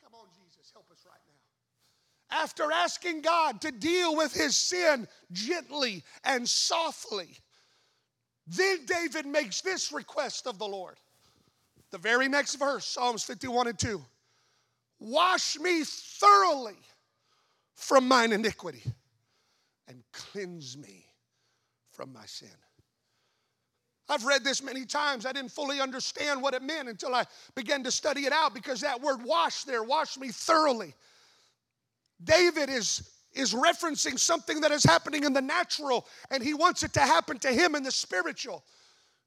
[0.01, 2.40] Come on, Jesus, help us right now.
[2.40, 7.31] After asking God to deal with his sin gently and softly,
[8.47, 10.94] then David makes this request of the Lord.
[11.90, 14.01] The very next verse, Psalms 51 and 2.
[15.01, 16.79] Wash me thoroughly
[17.75, 18.85] from mine iniquity
[19.88, 21.07] and cleanse me
[21.90, 22.49] from my sin.
[24.09, 25.27] I've read this many times.
[25.27, 28.81] I didn't fully understand what it meant until I began to study it out because
[28.81, 30.94] that word wash there, wash me thoroughly.
[32.25, 36.94] David is, is referencing something that is happening in the natural, and he wants it
[36.94, 38.64] to happen to him in the spiritual.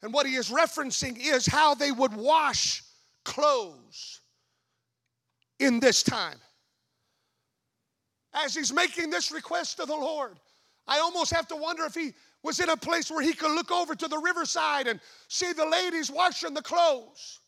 [0.01, 2.83] And what he is referencing is how they would wash
[3.23, 4.21] clothes
[5.59, 6.37] in this time.
[8.33, 10.39] As he's making this request to the Lord,
[10.87, 13.71] I almost have to wonder if he was in a place where he could look
[13.71, 17.39] over to the riverside and see the ladies washing the clothes.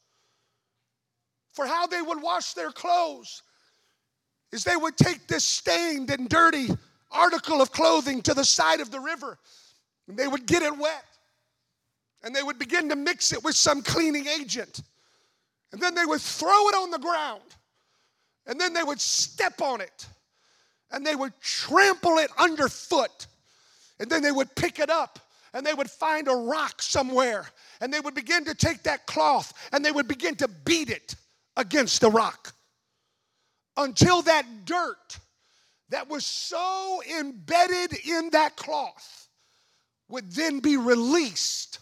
[1.53, 3.43] For how they would wash their clothes
[4.51, 6.69] is they would take this stained and dirty
[7.11, 9.37] article of clothing to the side of the river
[10.07, 11.05] and they would get it wet
[12.23, 14.81] and they would begin to mix it with some cleaning agent.
[15.71, 17.41] And then they would throw it on the ground
[18.45, 20.07] and then they would step on it
[20.91, 23.27] and they would trample it underfoot
[23.99, 25.19] and then they would pick it up
[25.53, 27.45] and they would find a rock somewhere
[27.81, 31.15] and they would begin to take that cloth and they would begin to beat it
[31.57, 32.53] against the rock
[33.77, 35.19] until that dirt
[35.89, 39.27] that was so embedded in that cloth
[40.09, 41.79] would then be released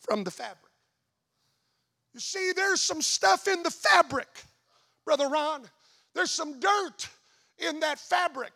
[0.00, 0.58] from the fabric.
[2.14, 4.28] You see, there's some stuff in the fabric,
[5.04, 5.62] Brother Ron.
[6.14, 7.08] There's some dirt
[7.58, 8.52] in that fabric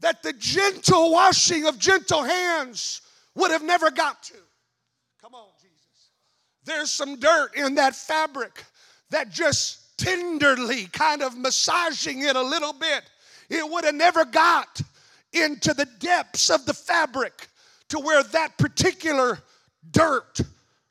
[0.00, 3.00] that the gentle washing of gentle hands
[3.34, 4.34] would have never got to.
[5.20, 6.10] Come on, Jesus.
[6.64, 8.64] There's some dirt in that fabric
[9.10, 13.02] that just tenderly kind of massaging it a little bit,
[13.50, 14.80] it would have never got
[15.32, 17.48] into the depths of the fabric
[17.88, 19.38] to where that particular
[19.90, 20.40] dirt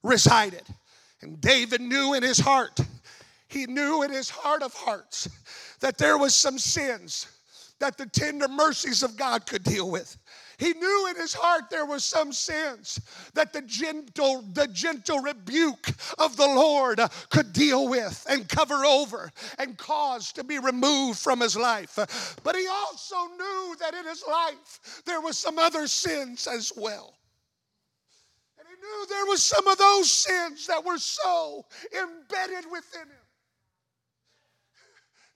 [0.03, 0.63] resided.
[1.21, 2.79] And David knew in his heart,
[3.47, 5.29] he knew in his heart of hearts
[5.79, 7.27] that there was some sins
[7.79, 10.17] that the tender mercies of God could deal with.
[10.57, 12.99] He knew in his heart there was some sins
[13.35, 19.31] that the gentle, the gentle rebuke of the Lord could deal with and cover over
[19.59, 22.37] and cause to be removed from his life.
[22.43, 27.13] But he also knew that in his life there were some other sins as well.
[28.57, 33.27] And he knew there was some of those sins that were so embedded within him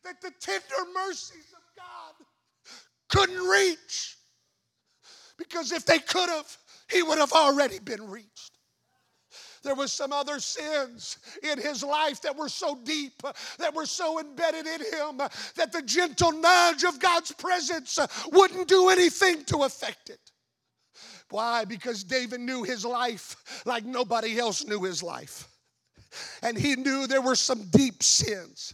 [0.04, 1.51] that the tender mercies
[3.12, 4.16] couldn't reach.
[5.38, 6.58] Because if they could have,
[6.92, 8.52] he would have already been reached.
[9.64, 13.22] There was some other sins in his life that were so deep,
[13.60, 15.18] that were so embedded in him,
[15.56, 18.00] that the gentle nudge of God's presence
[18.32, 20.20] wouldn't do anything to affect it.
[21.30, 21.66] Why?
[21.66, 25.48] Because David knew his life like nobody else knew his life.
[26.42, 28.74] And he knew there were some deep sins.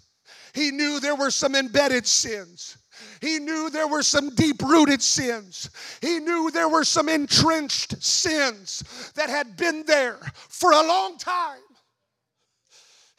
[0.54, 2.78] He knew there were some embedded sins.
[3.22, 5.70] He knew there were some deep rooted sins.
[6.02, 11.60] He knew there were some entrenched sins that had been there for a long time.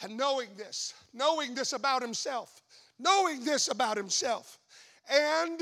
[0.02, 2.62] And knowing this, knowing this about himself,
[2.98, 4.58] knowing this about himself,
[5.10, 5.60] and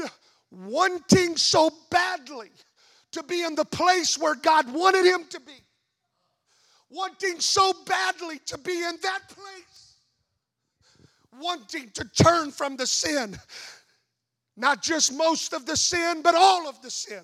[0.51, 2.51] wanting so badly
[3.13, 5.53] to be in the place where God wanted him to be,
[6.91, 9.95] wanting so badly to be in that place,
[11.41, 13.39] wanting to turn from the sin
[14.57, 17.23] not just most of the sin, but all of the sin.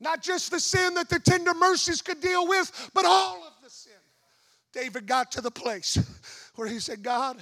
[0.00, 3.70] Not just the sin that the tender mercies could deal with, but all of the
[3.70, 3.92] sin.
[4.72, 5.98] David got to the place
[6.56, 7.38] where he said, God,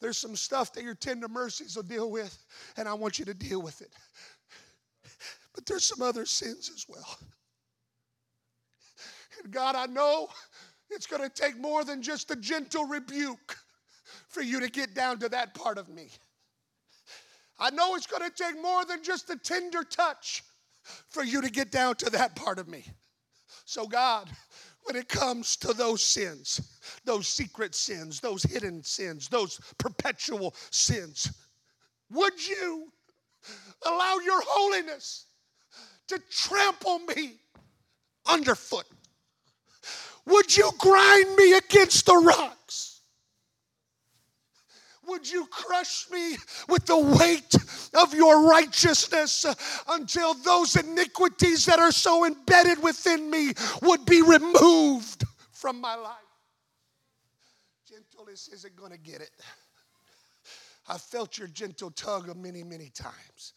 [0.00, 2.38] there's some stuff that your tender mercies will deal with,
[2.76, 3.90] and I want you to deal with it.
[5.54, 7.18] But there's some other sins as well.
[9.42, 10.28] And God, I know
[10.90, 13.56] it's going to take more than just a gentle rebuke
[14.28, 16.10] for you to get down to that part of me.
[17.58, 20.44] I know it's going to take more than just a tender touch
[21.08, 22.84] for you to get down to that part of me.
[23.64, 24.30] So, God,
[24.84, 31.30] when it comes to those sins, those secret sins, those hidden sins, those perpetual sins?
[32.10, 32.90] Would you
[33.84, 35.26] allow your holiness
[36.06, 37.34] to trample me
[38.26, 38.86] underfoot?
[40.24, 42.87] Would you grind me against the rocks?
[45.08, 46.36] Would you crush me
[46.68, 47.54] with the weight
[47.94, 49.46] of your righteousness
[49.88, 56.14] until those iniquities that are so embedded within me would be removed from my life?
[57.88, 59.30] Gentleness isn't going to get it.
[60.88, 63.54] I felt your gentle tug many, many times,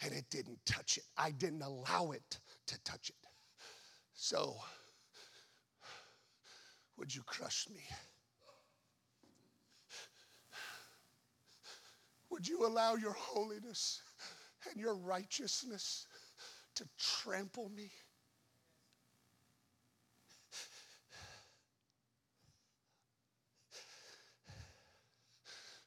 [0.00, 1.04] and it didn't touch it.
[1.16, 3.28] I didn't allow it to touch it.
[4.14, 4.56] So,
[6.96, 7.82] would you crush me?
[12.34, 14.02] Would you allow your holiness
[14.68, 16.08] and your righteousness
[16.74, 17.92] to trample me?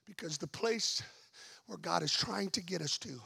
[0.06, 1.04] Because the place
[1.66, 3.22] where God is trying to get us to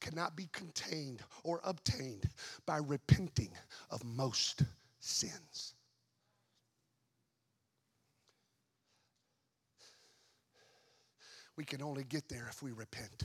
[0.00, 2.28] cannot be contained or obtained
[2.66, 3.52] by repenting
[3.92, 4.64] of most
[4.98, 5.74] sins.
[11.58, 13.24] We can only get there if we repent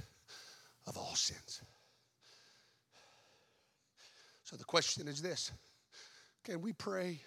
[0.88, 1.62] of all sins.
[4.44, 5.52] So the question is this
[6.44, 7.22] Can we pray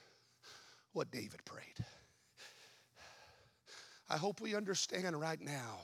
[0.95, 1.87] what David prayed?
[4.11, 5.79] I hope we understand right now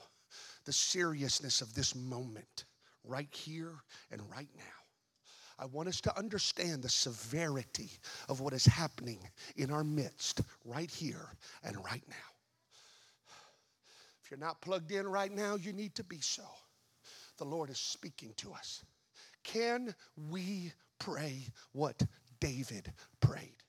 [0.65, 2.65] the seriousness of this moment,
[3.05, 3.75] right here
[4.11, 5.57] and right now.
[5.57, 7.91] I want us to understand the severity
[8.29, 9.21] of what is happening
[9.55, 11.29] in our midst, right here
[11.63, 12.32] and right now
[14.33, 16.45] you're not plugged in right now, you need to be so.
[17.37, 18.83] The Lord is speaking to us.
[19.45, 19.95] Can
[20.31, 22.03] we pray what
[22.41, 22.91] David
[23.21, 23.63] prayed?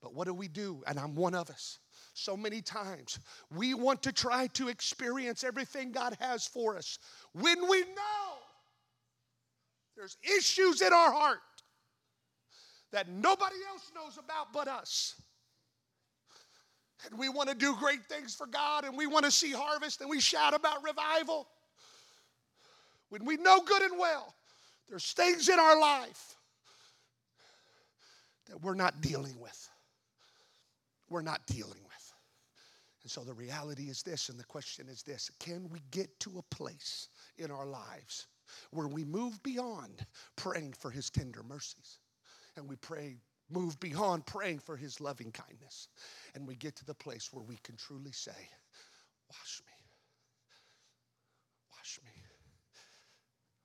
[0.00, 0.82] But what do we do?
[0.88, 1.78] And I'm one of us.
[2.14, 3.20] So many times
[3.54, 6.98] we want to try to experience everything God has for us
[7.34, 8.34] when we know
[9.96, 11.38] there's issues in our heart
[12.90, 15.21] that nobody else knows about but us
[17.10, 20.00] and we want to do great things for God and we want to see harvest
[20.00, 21.48] and we shout about revival.
[23.08, 24.34] When we know good and well,
[24.88, 26.36] there's things in our life
[28.48, 29.68] that we're not dealing with.
[31.08, 32.12] We're not dealing with.
[33.02, 36.38] And so the reality is this, and the question is this can we get to
[36.38, 38.26] a place in our lives
[38.70, 41.98] where we move beyond praying for his tender mercies
[42.56, 43.16] and we pray
[43.52, 45.88] move beyond praying for his loving kindness.
[46.34, 48.32] And we get to the place where we can truly say,
[49.28, 49.72] Wash me.
[51.70, 52.10] Wash me.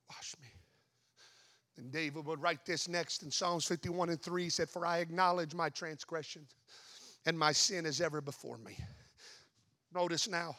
[0.10, 0.48] Wash me.
[1.78, 5.00] And David would write this next in Psalms 51 and 3 he said, For I
[5.00, 6.56] acknowledge my transgressions,
[7.26, 8.78] and my sin is ever before me.
[9.94, 10.56] Notice now,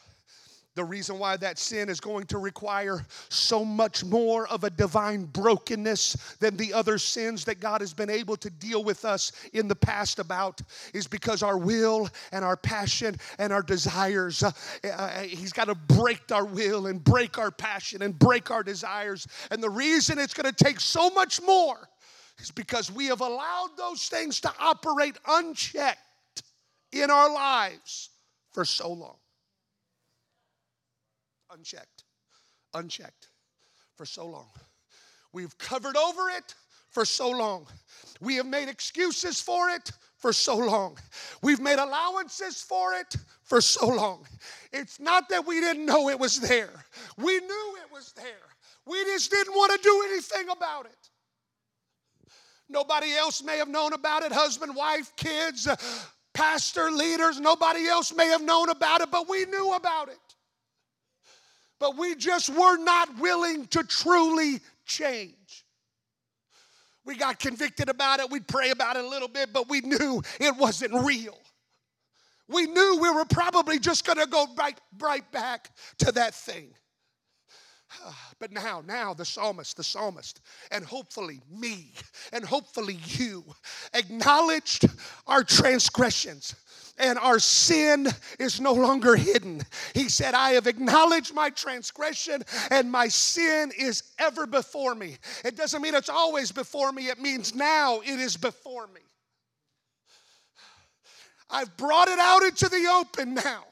[0.78, 5.24] the reason why that sin is going to require so much more of a divine
[5.24, 9.66] brokenness than the other sins that God has been able to deal with us in
[9.66, 10.62] the past about
[10.94, 14.52] is because our will and our passion and our desires, uh,
[14.84, 19.26] uh, He's got to break our will and break our passion and break our desires.
[19.50, 21.88] And the reason it's going to take so much more
[22.38, 26.44] is because we have allowed those things to operate unchecked
[26.92, 28.10] in our lives
[28.52, 29.16] for so long
[31.52, 32.04] unchecked,
[32.74, 33.28] unchecked
[33.96, 34.48] for so long.
[35.32, 36.54] We've covered over it
[36.90, 37.66] for so long.
[38.20, 40.98] We have made excuses for it for so long.
[41.42, 44.26] We've made allowances for it for so long.
[44.72, 46.72] It's not that we didn't know it was there,
[47.16, 48.24] we knew it was there.
[48.86, 51.10] We just didn't want to do anything about it.
[52.70, 55.68] Nobody else may have known about it husband, wife, kids,
[56.32, 57.38] pastor, leaders.
[57.38, 60.18] Nobody else may have known about it, but we knew about it
[61.78, 65.64] but we just were not willing to truly change.
[67.04, 70.22] We got convicted about it, we'd pray about it a little bit, but we knew
[70.40, 71.38] it wasn't real.
[72.48, 76.74] We knew we were probably just gonna go right, right back to that thing.
[78.38, 81.92] But now, now the psalmist, the psalmist, and hopefully me,
[82.32, 83.44] and hopefully you
[83.94, 84.86] acknowledged
[85.26, 86.54] our transgressions
[86.98, 89.62] and our sin is no longer hidden.
[89.94, 95.16] He said, I have acknowledged my transgression and my sin is ever before me.
[95.44, 99.00] It doesn't mean it's always before me, it means now it is before me.
[101.50, 103.64] I've brought it out into the open now.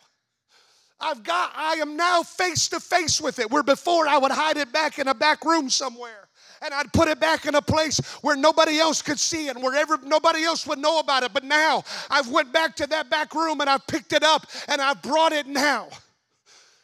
[0.99, 3.51] I've got, I am now face to face with it.
[3.51, 6.26] Where before I would hide it back in a back room somewhere.
[6.63, 9.99] And I'd put it back in a place where nobody else could see it, wherever
[9.99, 11.33] nobody else would know about it.
[11.33, 14.81] But now I've went back to that back room and I've picked it up and
[14.81, 15.89] I've brought it now.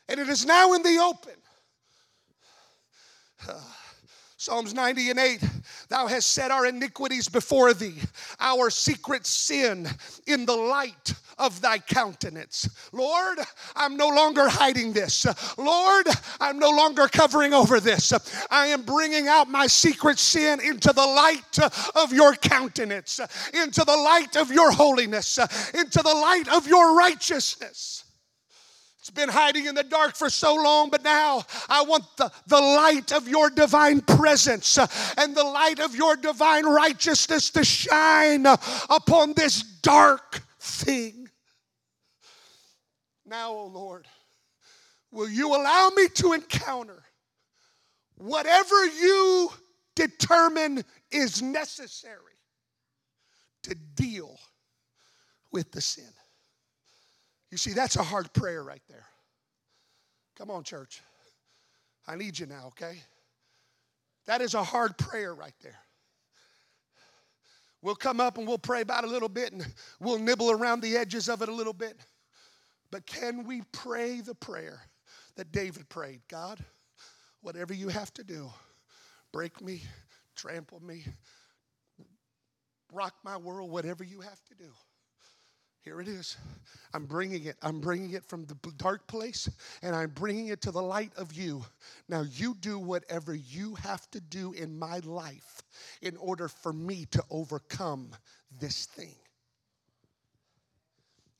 [0.09, 1.33] And it is now in the open.
[3.49, 3.82] Ah.
[4.43, 5.41] Psalms 90 and 8
[5.89, 7.95] Thou hast set our iniquities before thee,
[8.41, 9.89] our secret sin
[10.27, 12.69] in the light of thy countenance.
[12.91, 13.39] Lord,
[13.77, 15.27] I'm no longer hiding this.
[15.57, 16.09] Lord,
[16.41, 18.13] I'm no longer covering over this.
[18.51, 21.61] I am bringing out my secret sin into the light
[21.95, 23.21] of your countenance,
[23.55, 25.39] into the light of your holiness,
[25.73, 28.02] into the light of your righteousness.
[29.03, 32.61] It's been hiding in the dark for so long, but now I want the, the
[32.61, 34.87] light of your divine presence uh,
[35.19, 38.57] and the light of your divine righteousness to shine uh,
[38.89, 41.29] upon this dark thing.
[43.27, 44.07] Now, O oh Lord,
[45.11, 47.03] will you allow me to encounter
[48.15, 49.51] whatever you
[49.97, 52.39] determine is necessary
[53.65, 54.39] to deal
[55.51, 56.12] with the sin?
[57.53, 59.05] You see, that's a hard prayer right there.
[60.39, 61.03] Come on, church.
[62.09, 62.97] I need you now, okay?
[64.27, 65.79] That is a hard prayer right there.
[67.83, 69.67] We'll come up and we'll pray about a little bit and
[70.01, 72.01] we'll nibble around the edges of it a little bit.
[72.91, 74.81] But can we pray the prayer
[75.37, 76.23] that David prayed?
[76.29, 76.59] God,
[77.43, 78.51] whatever you have to do,
[79.31, 79.83] break me,
[80.37, 81.05] trample me,
[82.91, 84.71] rock my world, whatever you have to do.
[85.83, 86.37] Here it is.
[86.95, 87.57] I'm bringing it.
[87.61, 89.51] I'm bringing it from the dark place
[89.83, 91.65] and I'm bringing it to the light of you.
[92.09, 95.63] Now, you do whatever you have to do in my life
[96.01, 98.11] in order for me to overcome
[98.61, 99.17] this thing.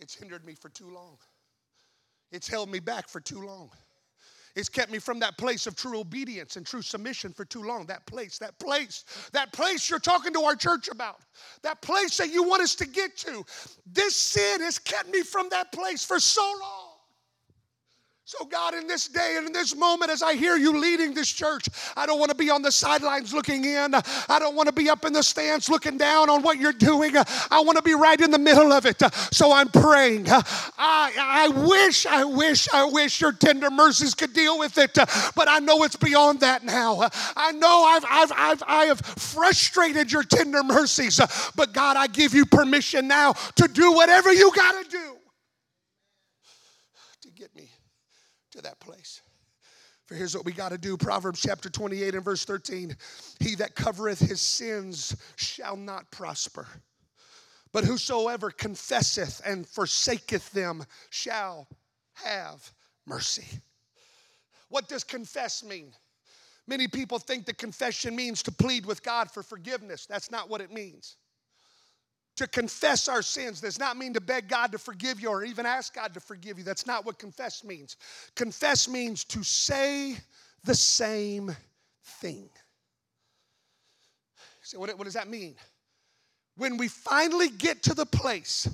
[0.01, 1.19] It's hindered me for too long,
[2.33, 3.71] it's held me back for too long.
[4.55, 7.87] It's kept me from that place of true obedience and true submission for too long.
[7.87, 11.21] That place, that place, that place you're talking to our church about,
[11.63, 13.45] that place that you want us to get to.
[13.87, 16.92] This sin has kept me from that place for so long.
[18.25, 21.29] So, God, in this day and in this moment, as I hear you leading this
[21.29, 23.95] church, I don't want to be on the sidelines looking in.
[23.95, 27.17] I don't want to be up in the stands looking down on what you're doing.
[27.17, 29.03] I want to be right in the middle of it.
[29.33, 30.27] So I'm praying.
[30.31, 35.49] I, I wish, I wish, I wish your tender mercies could deal with it, but
[35.49, 37.09] I know it's beyond that now.
[37.37, 41.21] I know I've, I've, I've, I have frustrated your tender mercies,
[41.57, 45.17] but God, I give you permission now to do whatever you got to do
[48.63, 49.23] that place.
[50.07, 52.97] For here's what we got to do Proverbs chapter 28 and verse 13
[53.41, 56.67] He that covereth his sins shall not prosper,
[57.73, 61.69] but whosoever confesseth and forsaketh them shall
[62.15, 62.73] have
[63.07, 63.47] mercy.
[64.69, 65.93] What does confess mean?
[66.67, 70.07] Many people think that confession means to plead with God for forgiveness.
[70.07, 71.17] That's not what it means.
[72.37, 75.67] To confess our sins does not mean to beg God to forgive you or even
[75.67, 76.65] ask God to forgive you.
[76.65, 77.97] That's not what confess means.
[78.35, 80.17] Confess means to say
[80.65, 81.55] the same
[82.03, 82.49] thing.
[84.63, 85.57] So, what, what does that mean?
[86.57, 88.69] When we finally get to the place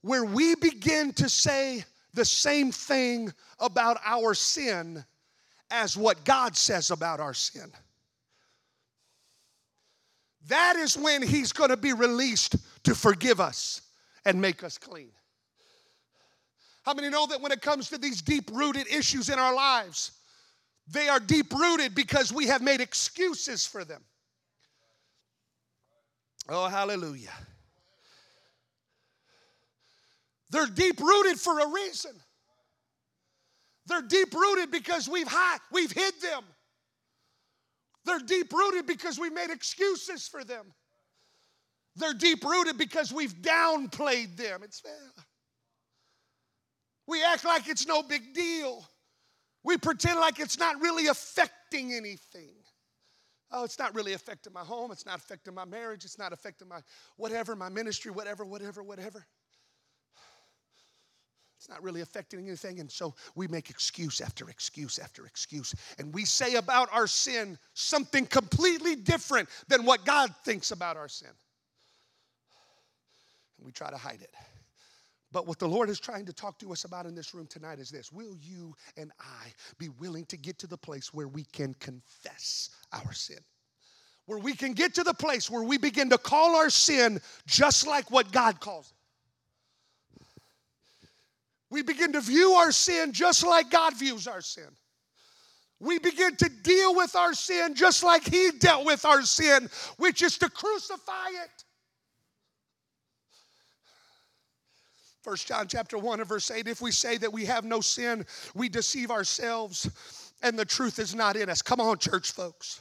[0.00, 5.04] where we begin to say the same thing about our sin
[5.70, 7.72] as what God says about our sin.
[10.48, 13.82] That is when He's going to be released to forgive us
[14.24, 15.10] and make us clean.
[16.82, 20.12] How many know that when it comes to these deep rooted issues in our lives,
[20.88, 24.02] they are deep rooted because we have made excuses for them?
[26.48, 27.32] Oh, hallelujah.
[30.50, 32.12] They're deep rooted for a reason.
[33.86, 36.44] They're deep rooted because we've, hid, we've hid them.
[38.04, 40.72] They're deep rooted because we made excuses for them.
[41.96, 44.62] They're deep rooted because we've downplayed them.
[44.62, 44.82] It's
[47.06, 48.86] we act like it's no big deal.
[49.64, 52.54] We pretend like it's not really affecting anything.
[53.50, 54.90] Oh, it's not really affecting my home.
[54.90, 56.04] It's not affecting my marriage.
[56.04, 56.80] It's not affecting my
[57.16, 59.26] whatever, my ministry, whatever, whatever, whatever.
[61.62, 62.80] It's not really affecting anything.
[62.80, 65.72] And so we make excuse after excuse after excuse.
[65.96, 71.06] And we say about our sin something completely different than what God thinks about our
[71.06, 71.28] sin.
[73.58, 74.34] And we try to hide it.
[75.30, 77.78] But what the Lord is trying to talk to us about in this room tonight
[77.78, 81.44] is this Will you and I be willing to get to the place where we
[81.44, 83.38] can confess our sin?
[84.26, 87.86] Where we can get to the place where we begin to call our sin just
[87.86, 89.01] like what God calls it.
[91.72, 94.68] We begin to view our sin just like God views our sin.
[95.80, 100.20] we begin to deal with our sin just like He dealt with our sin, which
[100.22, 101.64] is to crucify it.
[105.22, 108.26] First John chapter 1 and verse 8 if we say that we have no sin
[108.54, 109.88] we deceive ourselves
[110.42, 112.80] and the truth is not in us come on church folks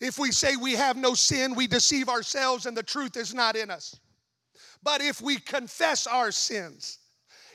[0.00, 3.56] if we say we have no sin we deceive ourselves and the truth is not
[3.56, 3.98] in us
[4.84, 7.00] but if we confess our sins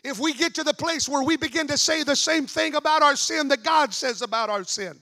[0.03, 3.01] if we get to the place where we begin to say the same thing about
[3.01, 4.99] our sin that God says about our sin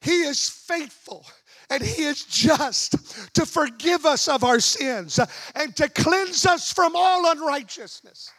[0.00, 1.26] he is faithful
[1.68, 5.18] and He is just to forgive us of our sins
[5.54, 8.30] and to cleanse us from all unrighteousness.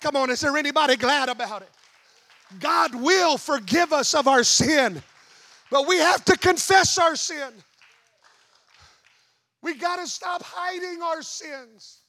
[0.00, 1.70] Come on, is there anybody glad about it?
[2.60, 5.02] God will forgive us of our sin,
[5.70, 7.52] but we have to confess our sin.
[9.62, 12.01] We got to stop hiding our sins.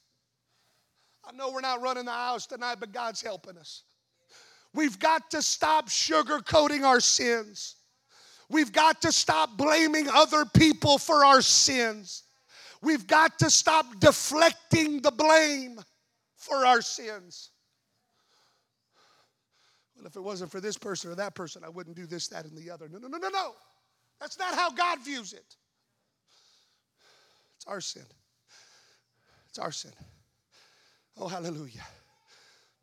[1.26, 3.82] I know we're not running the house tonight, but God's helping us.
[4.74, 7.76] We've got to stop sugarcoating our sins.
[8.48, 12.24] We've got to stop blaming other people for our sins.
[12.82, 15.80] We've got to stop deflecting the blame
[16.36, 17.50] for our sins.
[19.96, 22.44] Well, if it wasn't for this person or that person, I wouldn't do this, that,
[22.44, 22.88] and the other.
[22.88, 23.52] No, no, no, no, no.
[24.20, 25.56] That's not how God views it.
[27.56, 28.04] It's our sin.
[29.48, 29.92] It's our sin.
[31.18, 31.84] Oh, hallelujah.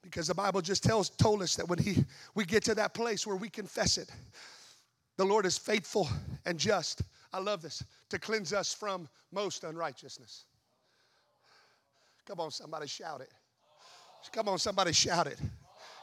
[0.01, 3.27] Because the Bible just tells told us that when he we get to that place
[3.27, 4.09] where we confess it,
[5.17, 6.09] the Lord is faithful
[6.45, 7.03] and just.
[7.34, 10.45] I love this to cleanse us from most unrighteousness.
[12.25, 13.32] Come on, somebody shout it.
[14.32, 15.39] Come on, somebody shout it.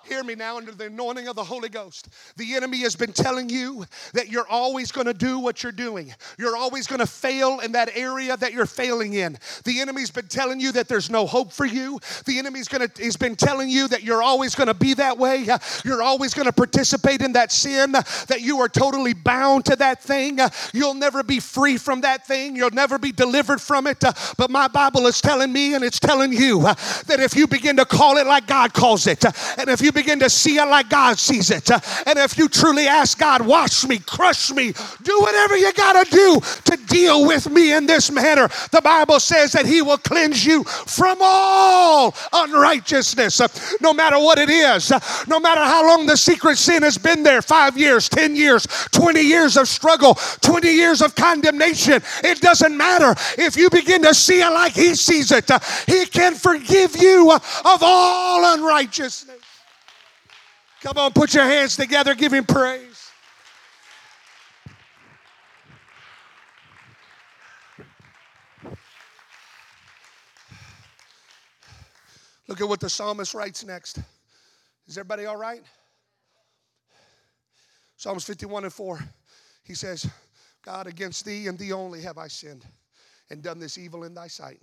[0.09, 2.09] Hear me now under the anointing of the Holy Ghost.
[2.39, 3.85] The enemy has been telling you
[4.15, 6.15] that you're always going to do what you're doing.
[6.39, 9.37] You're always going to fail in that area that you're failing in.
[9.65, 12.01] The enemy's been telling you that there's no hope for you.
[12.25, 15.19] The enemy's going to he's been telling you that you're always going to be that
[15.19, 15.47] way.
[15.85, 20.03] You're always going to participate in that sin, that you are totally bound to that
[20.03, 20.39] thing.
[20.73, 22.57] You'll never be free from that thing.
[22.57, 24.03] You'll never be delivered from it.
[24.39, 27.85] But my Bible is telling me and it's telling you that if you begin to
[27.85, 29.23] call it like God calls it,
[29.59, 31.69] and if you begin to see it like God sees it.
[32.07, 34.73] And if you truly ask God, wash me, crush me,
[35.03, 39.19] do whatever you got to do to deal with me in this manner, the Bible
[39.19, 44.93] says that He will cleanse you from all unrighteousness, no matter what it is,
[45.27, 49.21] no matter how long the secret sin has been there five years, 10 years, 20
[49.21, 52.01] years of struggle, 20 years of condemnation.
[52.23, 53.15] It doesn't matter.
[53.37, 55.51] If you begin to see it like He sees it,
[55.87, 59.48] He can forgive you of all unrighteousness.
[60.81, 63.11] Come on, put your hands together, give him praise.
[72.47, 73.99] Look at what the psalmist writes next.
[74.87, 75.63] Is everybody all right?
[77.97, 79.01] Psalms 51 and 4.
[79.65, 80.09] He says,
[80.63, 82.65] God, against thee and thee only have I sinned
[83.31, 84.61] and done this evil in thy sight.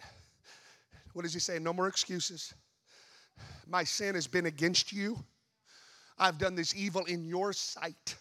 [1.13, 1.59] What does he say?
[1.59, 2.53] No more excuses.
[3.68, 5.24] My sin has been against you
[6.18, 8.16] I've done this evil in your sight.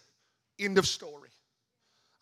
[0.59, 1.31] End of story.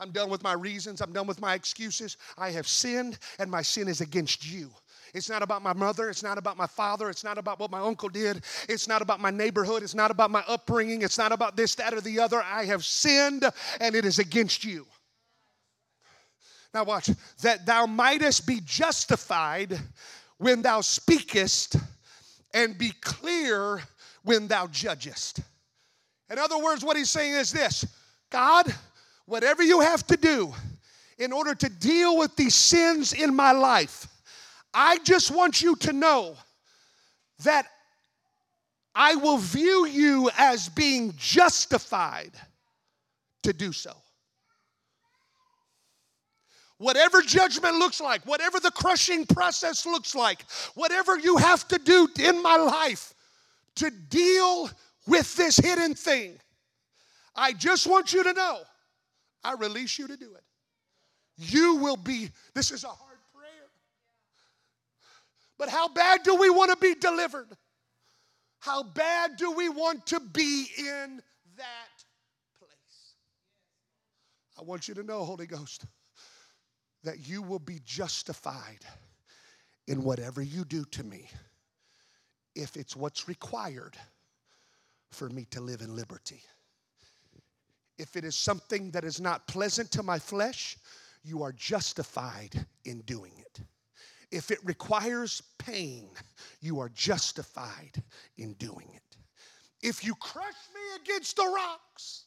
[0.00, 1.00] I'm done with my reasons.
[1.00, 2.16] I'm done with my excuses.
[2.36, 4.70] I have sinned, and my sin is against you.
[5.14, 6.10] It's not about my mother.
[6.10, 7.08] It's not about my father.
[7.08, 8.42] It's not about what my uncle did.
[8.68, 9.82] It's not about my neighborhood.
[9.82, 11.02] It's not about my upbringing.
[11.02, 12.42] It's not about this, that, or the other.
[12.42, 13.44] I have sinned,
[13.80, 14.86] and it is against you.
[16.74, 17.10] Now, watch.
[17.42, 19.78] That thou mightest be justified
[20.38, 21.76] when thou speakest,
[22.52, 23.82] and be clear
[24.24, 25.40] when thou judgest.
[26.32, 27.84] In other words, what he's saying is this
[28.30, 28.74] God,
[29.26, 30.52] whatever you have to do
[31.18, 34.08] in order to deal with these sins in my life,
[34.72, 36.36] I just want you to know
[37.44, 37.66] that
[38.94, 42.32] I will view you as being justified
[43.42, 43.92] to do so.
[46.78, 52.08] Whatever judgment looks like, whatever the crushing process looks like, whatever you have to do
[52.18, 53.12] in my life
[53.76, 54.70] to deal
[55.06, 56.38] with this hidden thing.
[57.34, 58.60] I just want you to know
[59.44, 60.44] I release you to do it.
[61.36, 63.70] You will be, this is a hard prayer.
[65.58, 67.48] But how bad do we want to be delivered?
[68.60, 71.20] How bad do we want to be in
[71.56, 72.04] that
[72.58, 73.14] place?
[74.58, 75.86] I want you to know, Holy Ghost,
[77.02, 78.84] that you will be justified
[79.88, 81.28] in whatever you do to me
[82.54, 83.96] if it's what's required
[85.14, 86.42] for me to live in liberty.
[87.98, 90.76] If it is something that is not pleasant to my flesh,
[91.24, 93.60] you are justified in doing it.
[94.30, 96.10] If it requires pain,
[96.60, 98.02] you are justified
[98.38, 99.16] in doing it.
[99.82, 102.24] If you crush me against the rocks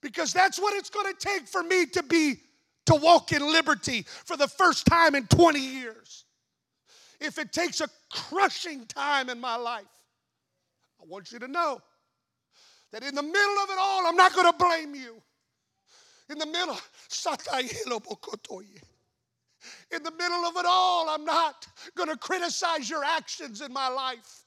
[0.00, 2.36] Because that's what it's going to take for me to be
[2.86, 6.24] to walk in liberty for the first time in 20 years.
[7.20, 9.84] If it takes a crushing time in my life,
[11.00, 11.80] I want you to know
[12.92, 15.22] that in the middle of it all, I'm not going to blame you.
[16.30, 16.78] In the middle,
[19.90, 23.88] in the middle of it all, I'm not going to criticize your actions in my
[23.88, 24.44] life.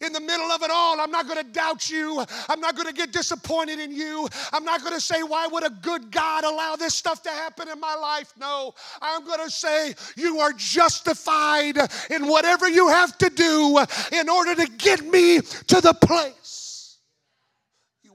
[0.00, 2.24] In the middle of it all, I'm not going to doubt you.
[2.48, 4.26] I'm not going to get disappointed in you.
[4.50, 7.68] I'm not going to say, Why would a good God allow this stuff to happen
[7.68, 8.32] in my life?
[8.38, 8.72] No,
[9.02, 11.76] I'm going to say, You are justified
[12.08, 16.57] in whatever you have to do in order to get me to the place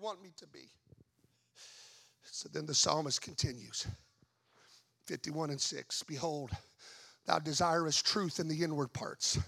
[0.04, 0.68] want me to be.
[2.26, 3.88] So then the psalmist continues
[5.06, 6.52] 51 and 6 Behold,
[7.26, 9.40] thou desirest truth in the inward parts,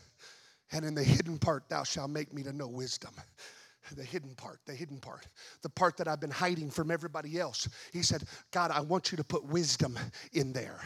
[0.72, 3.12] and in the hidden part thou shalt make me to know wisdom.
[3.96, 5.28] The hidden part, the hidden part,
[5.62, 7.70] the part that I've been hiding from everybody else.
[7.94, 10.00] He said, God, I want you to put wisdom
[10.34, 10.80] in there.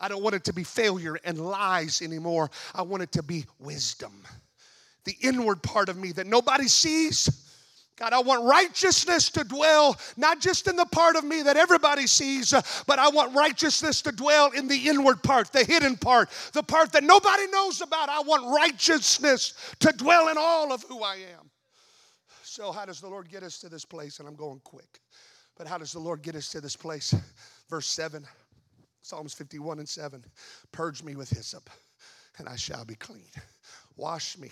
[0.00, 2.50] I don't want it to be failure and lies anymore.
[2.74, 4.24] I want it to be wisdom.
[5.04, 7.45] The inward part of me that nobody sees,
[7.96, 12.06] God, I want righteousness to dwell not just in the part of me that everybody
[12.06, 16.28] sees, uh, but I want righteousness to dwell in the inward part, the hidden part,
[16.52, 18.10] the part that nobody knows about.
[18.10, 21.50] I want righteousness to dwell in all of who I am.
[22.42, 24.18] So, how does the Lord get us to this place?
[24.18, 25.00] And I'm going quick.
[25.56, 27.14] But how does the Lord get us to this place?
[27.70, 28.26] Verse 7,
[29.02, 30.22] Psalms 51 and 7
[30.70, 31.70] Purge me with hyssop,
[32.38, 33.30] and I shall be clean.
[33.96, 34.50] Wash me,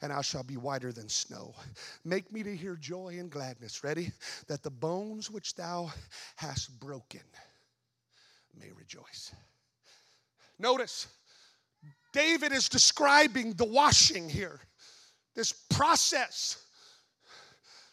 [0.00, 1.54] and I shall be whiter than snow.
[2.04, 3.84] Make me to hear joy and gladness.
[3.84, 4.12] Ready?
[4.46, 5.92] That the bones which thou
[6.36, 7.20] hast broken
[8.58, 9.32] may rejoice.
[10.58, 11.06] Notice,
[12.12, 14.60] David is describing the washing here,
[15.34, 16.56] this process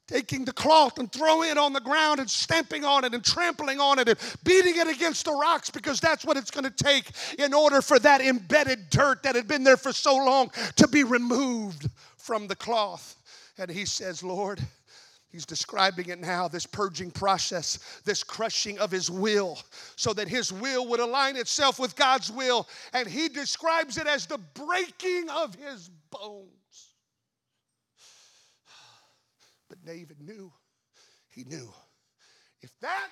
[0.07, 3.79] taking the cloth and throwing it on the ground and stamping on it and trampling
[3.79, 7.09] on it and beating it against the rocks because that's what it's going to take
[7.39, 11.03] in order for that embedded dirt that had been there for so long to be
[11.03, 13.15] removed from the cloth.
[13.57, 14.61] And he says, Lord,
[15.35, 19.59] He's describing it now this purging process, this crushing of his will,
[19.97, 22.69] so that his will would align itself with God's will.
[22.93, 26.47] And he describes it as the breaking of his bones.
[29.67, 30.51] But David knew,
[31.29, 31.69] he knew,
[32.61, 33.11] if that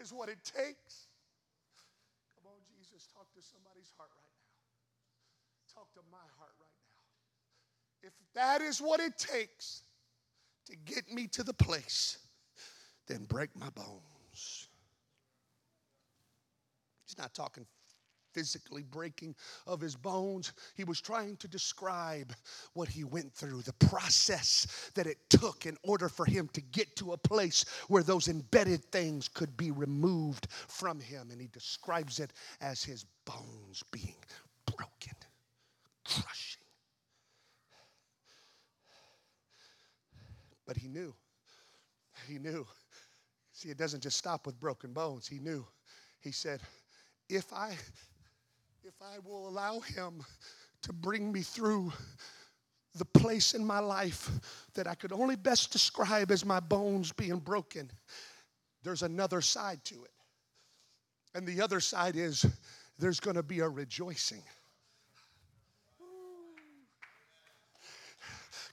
[0.00, 1.08] is what it takes,
[2.36, 5.74] come on, Jesus, talk to somebody's heart right now.
[5.74, 6.78] Talk to my heart right
[8.02, 8.08] now.
[8.08, 9.82] If that is what it takes
[10.66, 12.18] to get me to the place,
[13.06, 14.68] then break my bones.
[17.06, 17.66] He's not talking
[18.32, 19.34] physically breaking
[19.66, 20.52] of his bones.
[20.74, 22.32] He was trying to describe
[22.74, 26.94] what he went through, the process that it took in order for him to get
[26.96, 31.30] to a place where those embedded things could be removed from him.
[31.30, 34.16] And he describes it as his bones being
[34.66, 35.16] broken,
[36.04, 36.62] crushing.
[40.66, 41.14] But he knew.
[42.28, 42.66] He knew.
[43.52, 45.26] See, it doesn't just stop with broken bones.
[45.26, 45.66] He knew.
[46.20, 46.60] He said,
[47.28, 47.76] if I
[48.84, 50.24] if I will allow Him
[50.82, 51.92] to bring me through
[52.94, 54.30] the place in my life
[54.74, 57.90] that I could only best describe as my bones being broken,
[58.82, 60.12] there's another side to it.
[61.34, 62.46] And the other side is
[62.98, 64.42] there's going to be a rejoicing.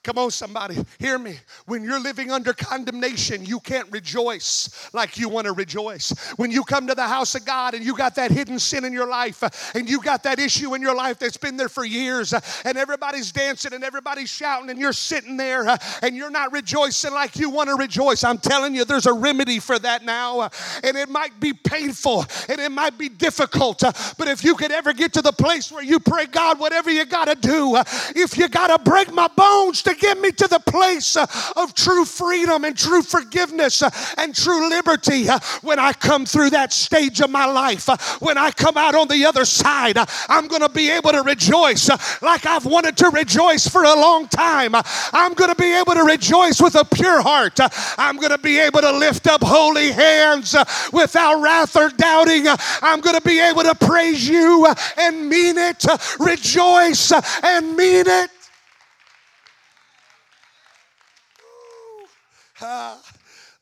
[0.06, 1.36] Come on, somebody, hear me.
[1.64, 6.12] When you're living under condemnation, you can't rejoice like you want to rejoice.
[6.36, 8.92] When you come to the house of God and you got that hidden sin in
[8.92, 11.84] your life uh, and you got that issue in your life that's been there for
[11.84, 16.30] years uh, and everybody's dancing and everybody's shouting and you're sitting there uh, and you're
[16.30, 20.04] not rejoicing like you want to rejoice, I'm telling you, there's a remedy for that
[20.04, 20.48] now.
[20.84, 24.92] And it might be painful and it might be difficult, but if you could ever
[24.92, 27.76] get to the place where you pray, God, whatever you got to do,
[28.14, 31.26] if you got to break my bones to get me to the place uh,
[31.56, 36.50] of true freedom and true forgiveness uh, and true liberty uh, when I come through
[36.50, 37.88] that stage of my life.
[37.88, 41.12] Uh, when I come out on the other side, uh, I'm going to be able
[41.12, 44.74] to rejoice uh, like I've wanted to rejoice for a long time.
[44.74, 47.58] I'm going to be able to rejoice with a pure heart.
[47.98, 50.54] I'm going to be able to lift up holy hands
[50.92, 52.46] without wrath or doubting.
[52.82, 54.66] I'm going to be able to praise you
[54.96, 55.84] and mean it,
[56.18, 58.30] rejoice and mean it.
[62.58, 62.96] Ha,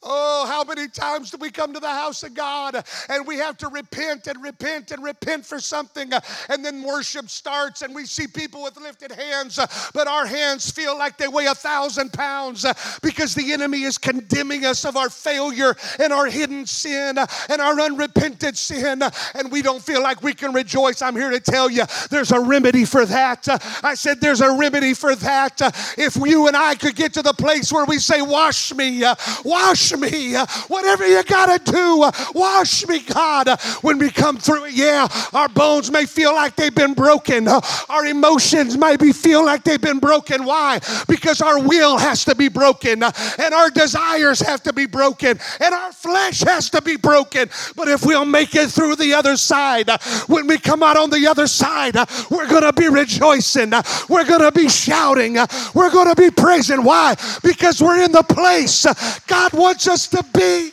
[0.05, 3.57] Oh, how many times do we come to the house of God and we have
[3.59, 6.13] to repent and repent and repent for something,
[6.51, 9.59] and then worship starts and we see people with lifted hands,
[9.95, 12.67] but our hands feel like they weigh a thousand pounds
[13.03, 17.17] because the enemy is condemning us of our failure and our hidden sin
[17.49, 19.03] and our unrepented sin,
[19.35, 21.01] and we don't feel like we can rejoice.
[21.01, 23.49] I'm here to tell you there's a remedy for that.
[23.83, 25.61] I said there's a remedy for that.
[25.97, 29.03] If you and I could get to the place where we say, Wash me,
[29.45, 30.35] wash me.
[30.69, 33.49] Whatever you got to do, wash me, God.
[33.83, 37.49] When we come through yeah, our bones may feel like they've been broken.
[37.49, 40.45] Our emotions may be feel like they've been broken.
[40.45, 40.81] Why?
[41.09, 45.75] Because our will has to be broken and our desires have to be broken and
[45.75, 47.49] our flesh has to be broken.
[47.77, 49.89] But if we'll make it through the other side,
[50.27, 51.95] when we come out on the other side,
[52.31, 53.73] we're going to be rejoicing.
[54.09, 55.37] We're going to be shouting.
[55.75, 56.83] We're going to be praising.
[56.85, 57.15] Why?
[57.43, 58.87] Because we're in the place
[59.27, 60.71] God wants us to be.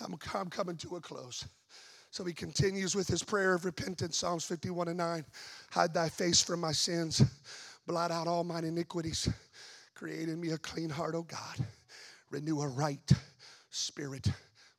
[0.00, 1.46] I'm, I'm coming to a close.
[2.10, 5.24] So he continues with his prayer of repentance, Psalms 51 and 9.
[5.70, 7.22] Hide thy face from my sins,
[7.86, 9.28] blot out all mine iniquities.
[9.94, 11.66] Create in me a clean heart, O God.
[12.30, 13.10] Renew a right
[13.70, 14.28] spirit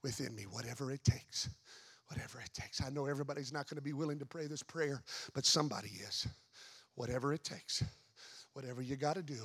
[0.04, 1.50] within me, whatever it takes.
[2.08, 2.82] Whatever it takes.
[2.82, 5.04] I know everybody's not going to be willing to pray this prayer,
[5.34, 6.28] but somebody is
[6.96, 7.84] whatever it takes,
[8.54, 9.40] whatever you got to do.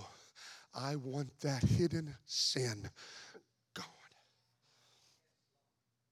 [0.75, 2.89] I want that hidden sin
[3.75, 3.85] gone.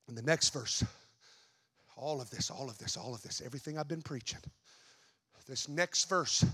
[0.09, 0.85] In the next verse,
[1.97, 4.41] all of this, all of this, all of this, everything I've been preaching,
[5.49, 6.45] this next verse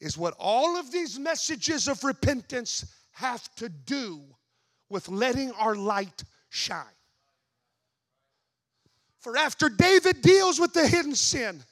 [0.00, 4.22] is what all of these messages of repentance have to do
[4.88, 6.84] with letting our light shine.
[9.18, 11.62] For after David deals with the hidden sin,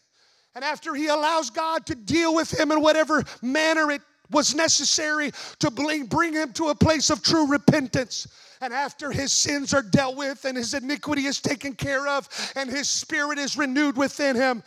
[0.54, 5.30] and after he allows God to deal with him in whatever manner it was necessary
[5.58, 8.26] to bring him to a place of true repentance.
[8.60, 12.68] And after his sins are dealt with and his iniquity is taken care of and
[12.68, 14.62] his spirit is renewed within him,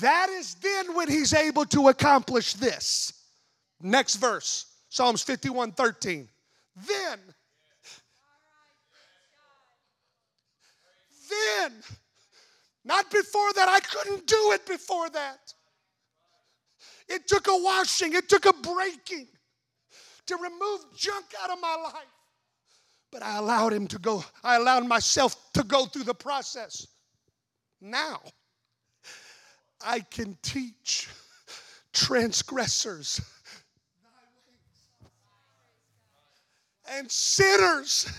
[0.00, 3.12] that is then when he's able to accomplish this.
[3.80, 6.28] Next verse, Psalms 51 13.
[6.86, 7.18] Then,
[11.28, 11.72] then,
[12.84, 13.68] not before that.
[13.68, 15.52] I couldn't do it before that.
[17.08, 19.26] It took a washing, it took a breaking
[20.26, 22.04] to remove junk out of my life.
[23.10, 26.86] But I allowed him to go, I allowed myself to go through the process.
[27.80, 28.20] Now,
[29.84, 31.08] I can teach
[31.92, 33.20] transgressors
[36.90, 38.10] and sinners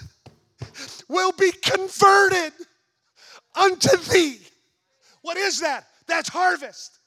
[1.07, 2.53] will be converted
[3.55, 4.39] unto thee.
[5.22, 5.88] What is that?
[6.07, 6.99] That's harvest.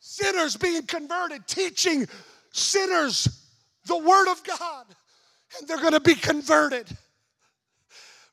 [0.00, 2.06] Sinners being converted, teaching
[2.52, 3.46] sinners
[3.86, 4.86] the Word of God,
[5.58, 6.86] and they're going to be converted.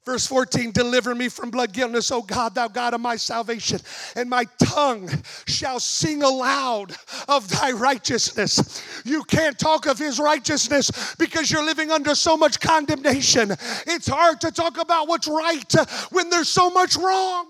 [0.06, 3.80] Verse 14, deliver me from blood guiltiness, O God, thou God of my salvation,
[4.16, 5.10] and my tongue
[5.46, 6.96] shall sing aloud
[7.28, 8.82] of thy righteousness.
[9.06, 13.52] You can't talk of his righteousness because you're living under so much condemnation.
[13.52, 15.72] It's hard to talk about what's right
[16.12, 17.49] when there's so much wrong.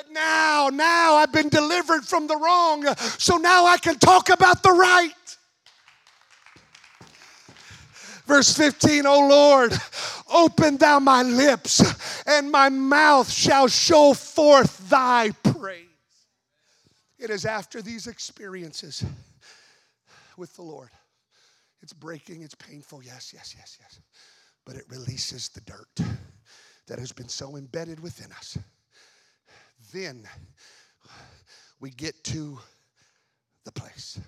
[0.00, 2.86] But now, now I've been delivered from the wrong,
[3.18, 5.12] so now I can talk about the right.
[8.24, 9.74] Verse 15, O Lord,
[10.32, 11.82] open thou my lips,
[12.26, 15.84] and my mouth shall show forth thy praise.
[17.18, 19.04] It is after these experiences
[20.38, 20.88] with the Lord.
[21.82, 24.00] It's breaking, it's painful, yes, yes, yes, yes.
[24.64, 26.08] But it releases the dirt
[26.86, 28.56] that has been so embedded within us
[29.92, 30.28] then
[31.80, 32.58] we get to
[33.64, 34.18] the place.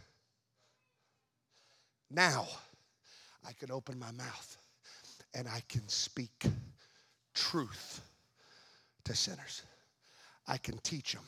[2.11, 2.47] Now
[3.47, 4.59] I can open my mouth
[5.35, 6.45] and I can speak
[7.35, 8.01] truth
[9.05, 9.63] to sinners.
[10.47, 11.25] I can teach them.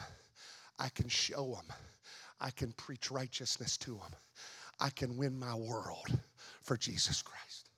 [0.79, 1.77] I can show them.
[2.41, 4.15] I can preach righteousness to them.
[4.81, 6.19] I can win my world
[6.63, 7.69] for Jesus Christ.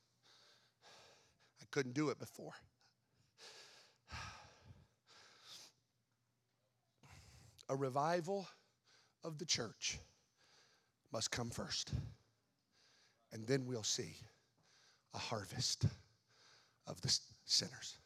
[1.61, 2.55] I couldn't do it before.
[7.69, 8.47] A revival
[9.25, 9.99] of the church
[11.13, 11.93] must come first.
[13.33, 14.17] And then we'll see
[15.15, 15.87] a harvest
[16.87, 17.99] of the sinners.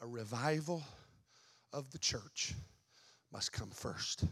[0.00, 0.82] A revival
[1.72, 2.54] of the church
[3.32, 4.24] must come first.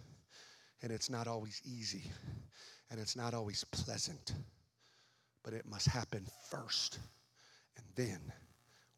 [0.83, 2.11] And it's not always easy
[2.91, 4.33] and it's not always pleasant,
[5.45, 6.99] but it must happen first.
[7.77, 8.21] And then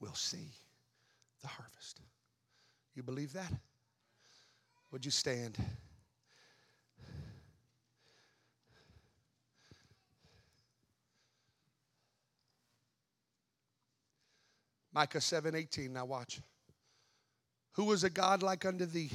[0.00, 0.52] we'll see
[1.42, 2.00] the harvest.
[2.94, 3.52] You believe that?
[4.92, 5.58] Would you stand?
[14.92, 16.40] Micah 7:18 now watch.
[17.72, 19.10] Who is a god like unto thee?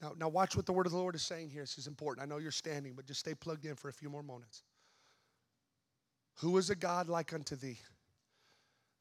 [0.00, 1.62] Now now watch what the word of the Lord is saying here.
[1.62, 2.24] This is important.
[2.24, 4.62] I know you're standing, but just stay plugged in for a few more moments.
[6.36, 7.78] Who is a god like unto thee?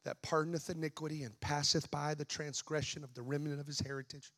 [0.04, 4.32] that pardoneth iniquity and passeth by the transgression of the remnant of his heritage.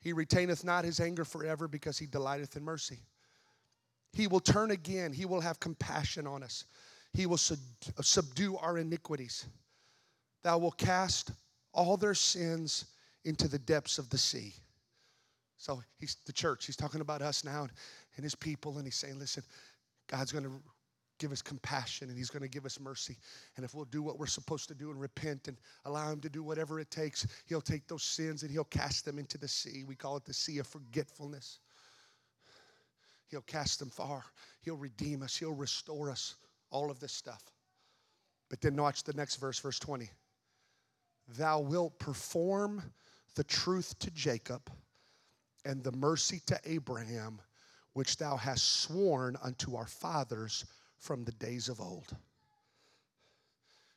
[0.00, 3.00] He retaineth not his anger forever because he delighteth in mercy.
[4.12, 5.12] He will turn again.
[5.12, 6.64] He will have compassion on us.
[7.12, 9.46] He will uh, subdue our iniquities.
[10.42, 11.32] Thou will cast
[11.72, 12.86] all their sins
[13.24, 14.54] into the depths of the sea.
[15.56, 16.66] So he's the church.
[16.66, 17.68] He's talking about us now
[18.16, 19.42] and his people, and he's saying, listen,
[20.06, 20.52] God's going to
[21.18, 23.16] give us compassion and he's going to give us mercy.
[23.56, 26.28] And if we'll do what we're supposed to do and repent and allow him to
[26.28, 29.84] do whatever it takes, he'll take those sins and he'll cast them into the sea.
[29.86, 31.58] We call it the sea of forgetfulness.
[33.28, 34.24] He'll cast them far.
[34.62, 35.36] He'll redeem us.
[35.36, 36.36] He'll restore us.
[36.70, 37.42] All of this stuff.
[38.50, 40.10] But then watch the next verse, verse 20.
[41.36, 42.82] Thou wilt perform
[43.34, 44.70] the truth to Jacob
[45.64, 47.40] and the mercy to Abraham,
[47.92, 50.64] which thou hast sworn unto our fathers
[50.98, 52.14] from the days of old.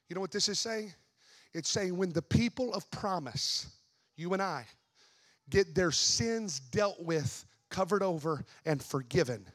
[0.08, 0.94] You know what this is saying?
[1.54, 3.68] It's saying when the people of promise,
[4.16, 4.66] you and I,
[5.50, 9.46] get their sins dealt with, covered over, and forgiven,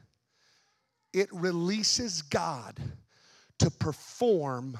[1.13, 2.79] it releases God
[3.59, 4.79] to perform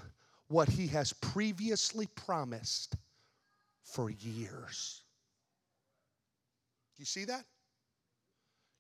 [0.49, 2.97] what he has previously promised
[3.83, 5.03] for years.
[6.99, 7.45] You see that?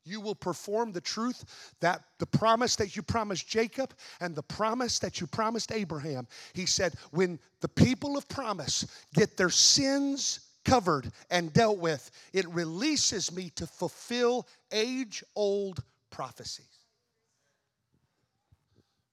[0.06, 4.98] You will perform the truth that the promise that you promised Jacob and the promise
[5.00, 6.28] that you promised Abraham.
[6.54, 12.48] He said, when the people of promise get their sins covered and dealt with, it
[12.50, 16.64] releases me to fulfill age old prophecies.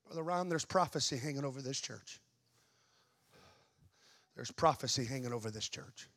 [0.05, 2.19] Brother Ron, there's prophecy hanging over this church.
[4.35, 6.07] There's prophecy hanging over this church.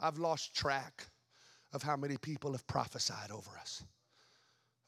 [0.00, 1.06] I've lost track
[1.72, 3.82] of how many people have prophesied over us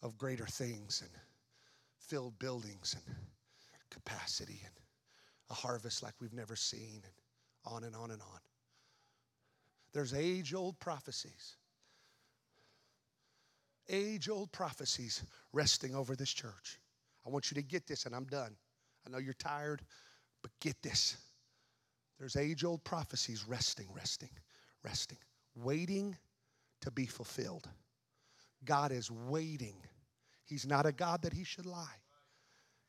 [0.02, 1.10] of greater things and
[1.98, 3.16] filled buildings and
[3.90, 4.74] capacity and
[5.50, 8.38] a harvest like we've never seen and on and on and on.
[9.92, 11.56] There's age old prophecies,
[13.88, 15.22] age old prophecies
[15.52, 16.78] resting over this church.
[17.26, 18.56] I want you to get this, and I'm done.
[19.06, 19.82] I know you're tired,
[20.42, 21.16] but get this.
[22.18, 24.30] There's age old prophecies resting, resting,
[24.82, 25.18] resting,
[25.54, 26.16] waiting
[26.84, 27.66] to be fulfilled.
[28.66, 29.76] God is waiting.
[30.44, 31.96] He's not a God that he should lie.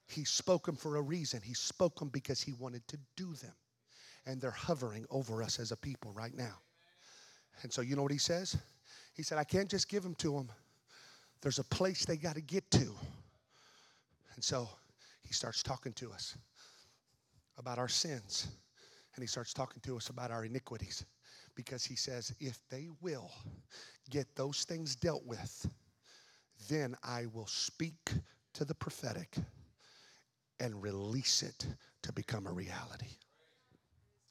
[0.07, 1.39] He spoke them for a reason.
[1.41, 3.53] He spoke them because he wanted to do them.
[4.25, 6.57] And they're hovering over us as a people right now.
[7.61, 8.57] And so, you know what he says?
[9.13, 10.51] He said, I can't just give them to them.
[11.41, 12.93] There's a place they got to get to.
[14.35, 14.67] And so
[15.21, 16.37] he starts talking to us
[17.57, 18.47] about our sins.
[19.15, 21.05] And he starts talking to us about our iniquities
[21.55, 23.31] because he says, if they will
[24.09, 25.67] get those things dealt with,
[26.69, 28.11] then I will speak
[28.53, 29.35] to the prophetic
[30.59, 31.65] and release it
[32.03, 33.17] to become a reality.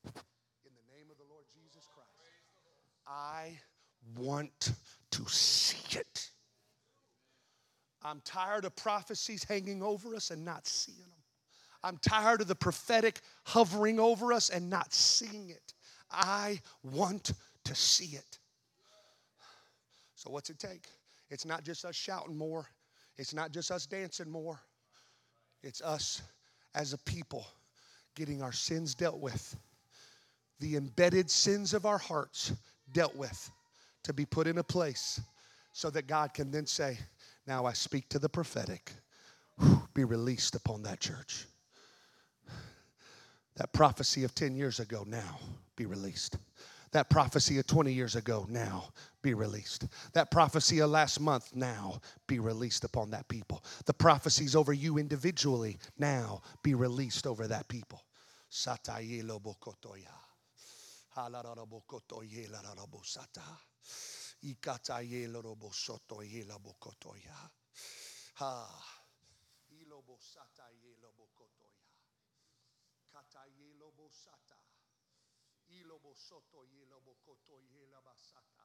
[0.05, 2.09] In the name of the Lord Jesus Christ,
[3.07, 3.59] I
[4.17, 4.73] want
[5.11, 6.31] to see it.
[8.03, 11.09] I'm tired of prophecies hanging over us and not seeing them.
[11.83, 15.74] I'm tired of the prophetic hovering over us and not seeing it.
[16.15, 17.33] I want
[17.65, 18.39] to see it.
[20.15, 20.89] So, what's it take?
[21.31, 22.67] It's not just us shouting more,
[23.17, 24.61] it's not just us dancing more,
[25.63, 26.23] it's us
[26.75, 27.47] as a people
[28.15, 29.57] getting our sins dealt with,
[30.61, 32.53] the embedded sins of our hearts
[32.93, 33.51] dealt with,
[34.05, 35.21] to be put in a place
[35.73, 36.99] so that God can then say,
[37.47, 38.93] Now I speak to the prophetic,
[39.95, 41.47] be released upon that church.
[43.57, 45.39] That prophecy of 10 years ago now
[45.77, 46.39] be released.
[46.93, 49.87] That prophecy of 20 years ago now be released.
[50.13, 53.65] That prophecy of last month now be released upon that people.
[53.87, 58.05] The prophecies over you individually now be released over that people.
[68.35, 68.94] Ha.
[76.15, 76.65] Soto
[77.01, 78.65] bokoto yela basata.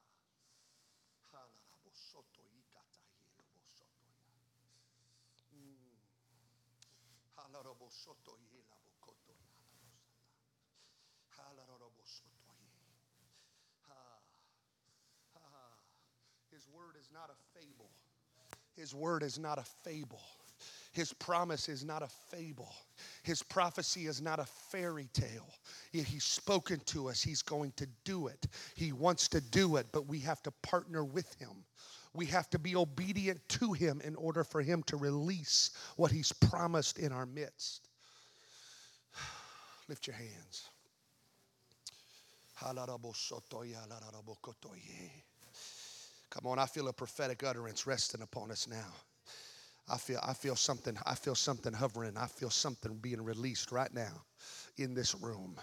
[1.30, 2.82] Soto bosoto ya.
[2.90, 3.42] Soto
[7.58, 8.64] yela soto ye.
[13.88, 15.82] Ha.
[16.50, 17.90] His word is not a fable.
[18.76, 20.39] His word is not a fable.
[20.92, 22.74] His promise is not a fable.
[23.22, 25.48] His prophecy is not a fairy tale.
[25.92, 27.22] He's spoken to us.
[27.22, 28.48] He's going to do it.
[28.74, 31.64] He wants to do it, but we have to partner with Him.
[32.12, 36.32] We have to be obedient to Him in order for Him to release what He's
[36.32, 37.88] promised in our midst.
[39.88, 40.70] Lift your hands.
[46.30, 48.92] Come on, I feel a prophetic utterance resting upon us now.
[49.88, 52.16] I feel, I feel something, I feel something hovering.
[52.16, 54.24] I feel something being released right now
[54.76, 55.56] in this room.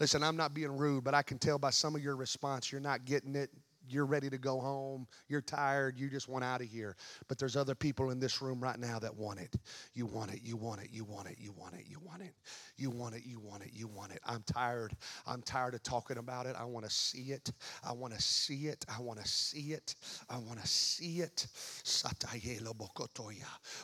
[0.00, 2.80] Listen, I'm not being rude, but I can tell by some of your response you're
[2.80, 3.50] not getting it
[3.88, 6.96] you're ready to go home, you're tired, you just want out of here.
[7.28, 9.56] But there's other people in this room right now that want it.
[9.94, 12.34] You want it, you want it, you want it, you want it, you want it,
[12.76, 14.20] you want it, you want it, you want it.
[14.24, 14.96] I'm tired.
[15.26, 16.56] I'm tired of talking about it.
[16.58, 17.50] I want to see it.
[17.84, 18.84] I want to see it.
[18.88, 19.94] I want to see it.
[20.28, 21.46] I want to see it.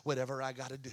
[0.05, 0.91] Whatever I got to do,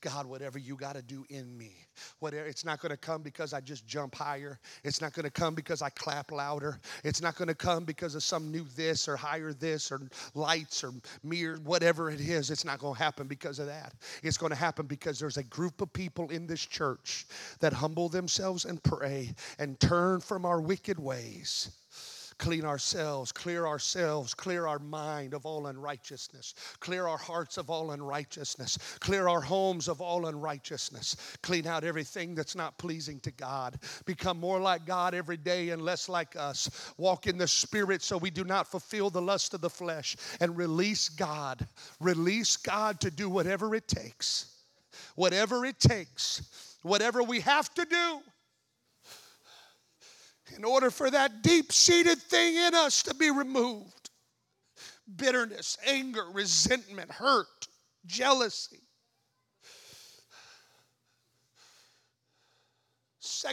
[0.00, 1.85] God, whatever you got to do in me.
[2.20, 4.58] Whatever, it's not going to come because I just jump higher.
[4.84, 6.80] It's not going to come because I clap louder.
[7.04, 10.00] It's not going to come because of some new this or higher this or
[10.34, 10.92] lights or
[11.22, 12.50] mirror, whatever it is.
[12.50, 13.94] It's not going to happen because of that.
[14.22, 17.26] It's going to happen because there's a group of people in this church
[17.60, 21.70] that humble themselves and pray and turn from our wicked ways
[22.38, 27.92] clean ourselves, clear ourselves, clear our mind of all unrighteousness, clear our hearts of all
[27.92, 33.78] unrighteousness, clear our homes of all unrighteousness, clean out everything that's not pleasing to God,
[34.04, 38.18] become more like God every day and less like us, walk in the Spirit so
[38.18, 41.66] we do not fulfill the lust of the flesh, and release God,
[42.00, 44.52] release God to do whatever it takes.
[45.14, 48.20] Whatever it takes, whatever we have to do
[50.54, 54.10] in order for that deep seated thing in us to be removed.
[55.16, 57.68] Bitterness, anger, resentment, hurt,
[58.06, 58.85] jealousy,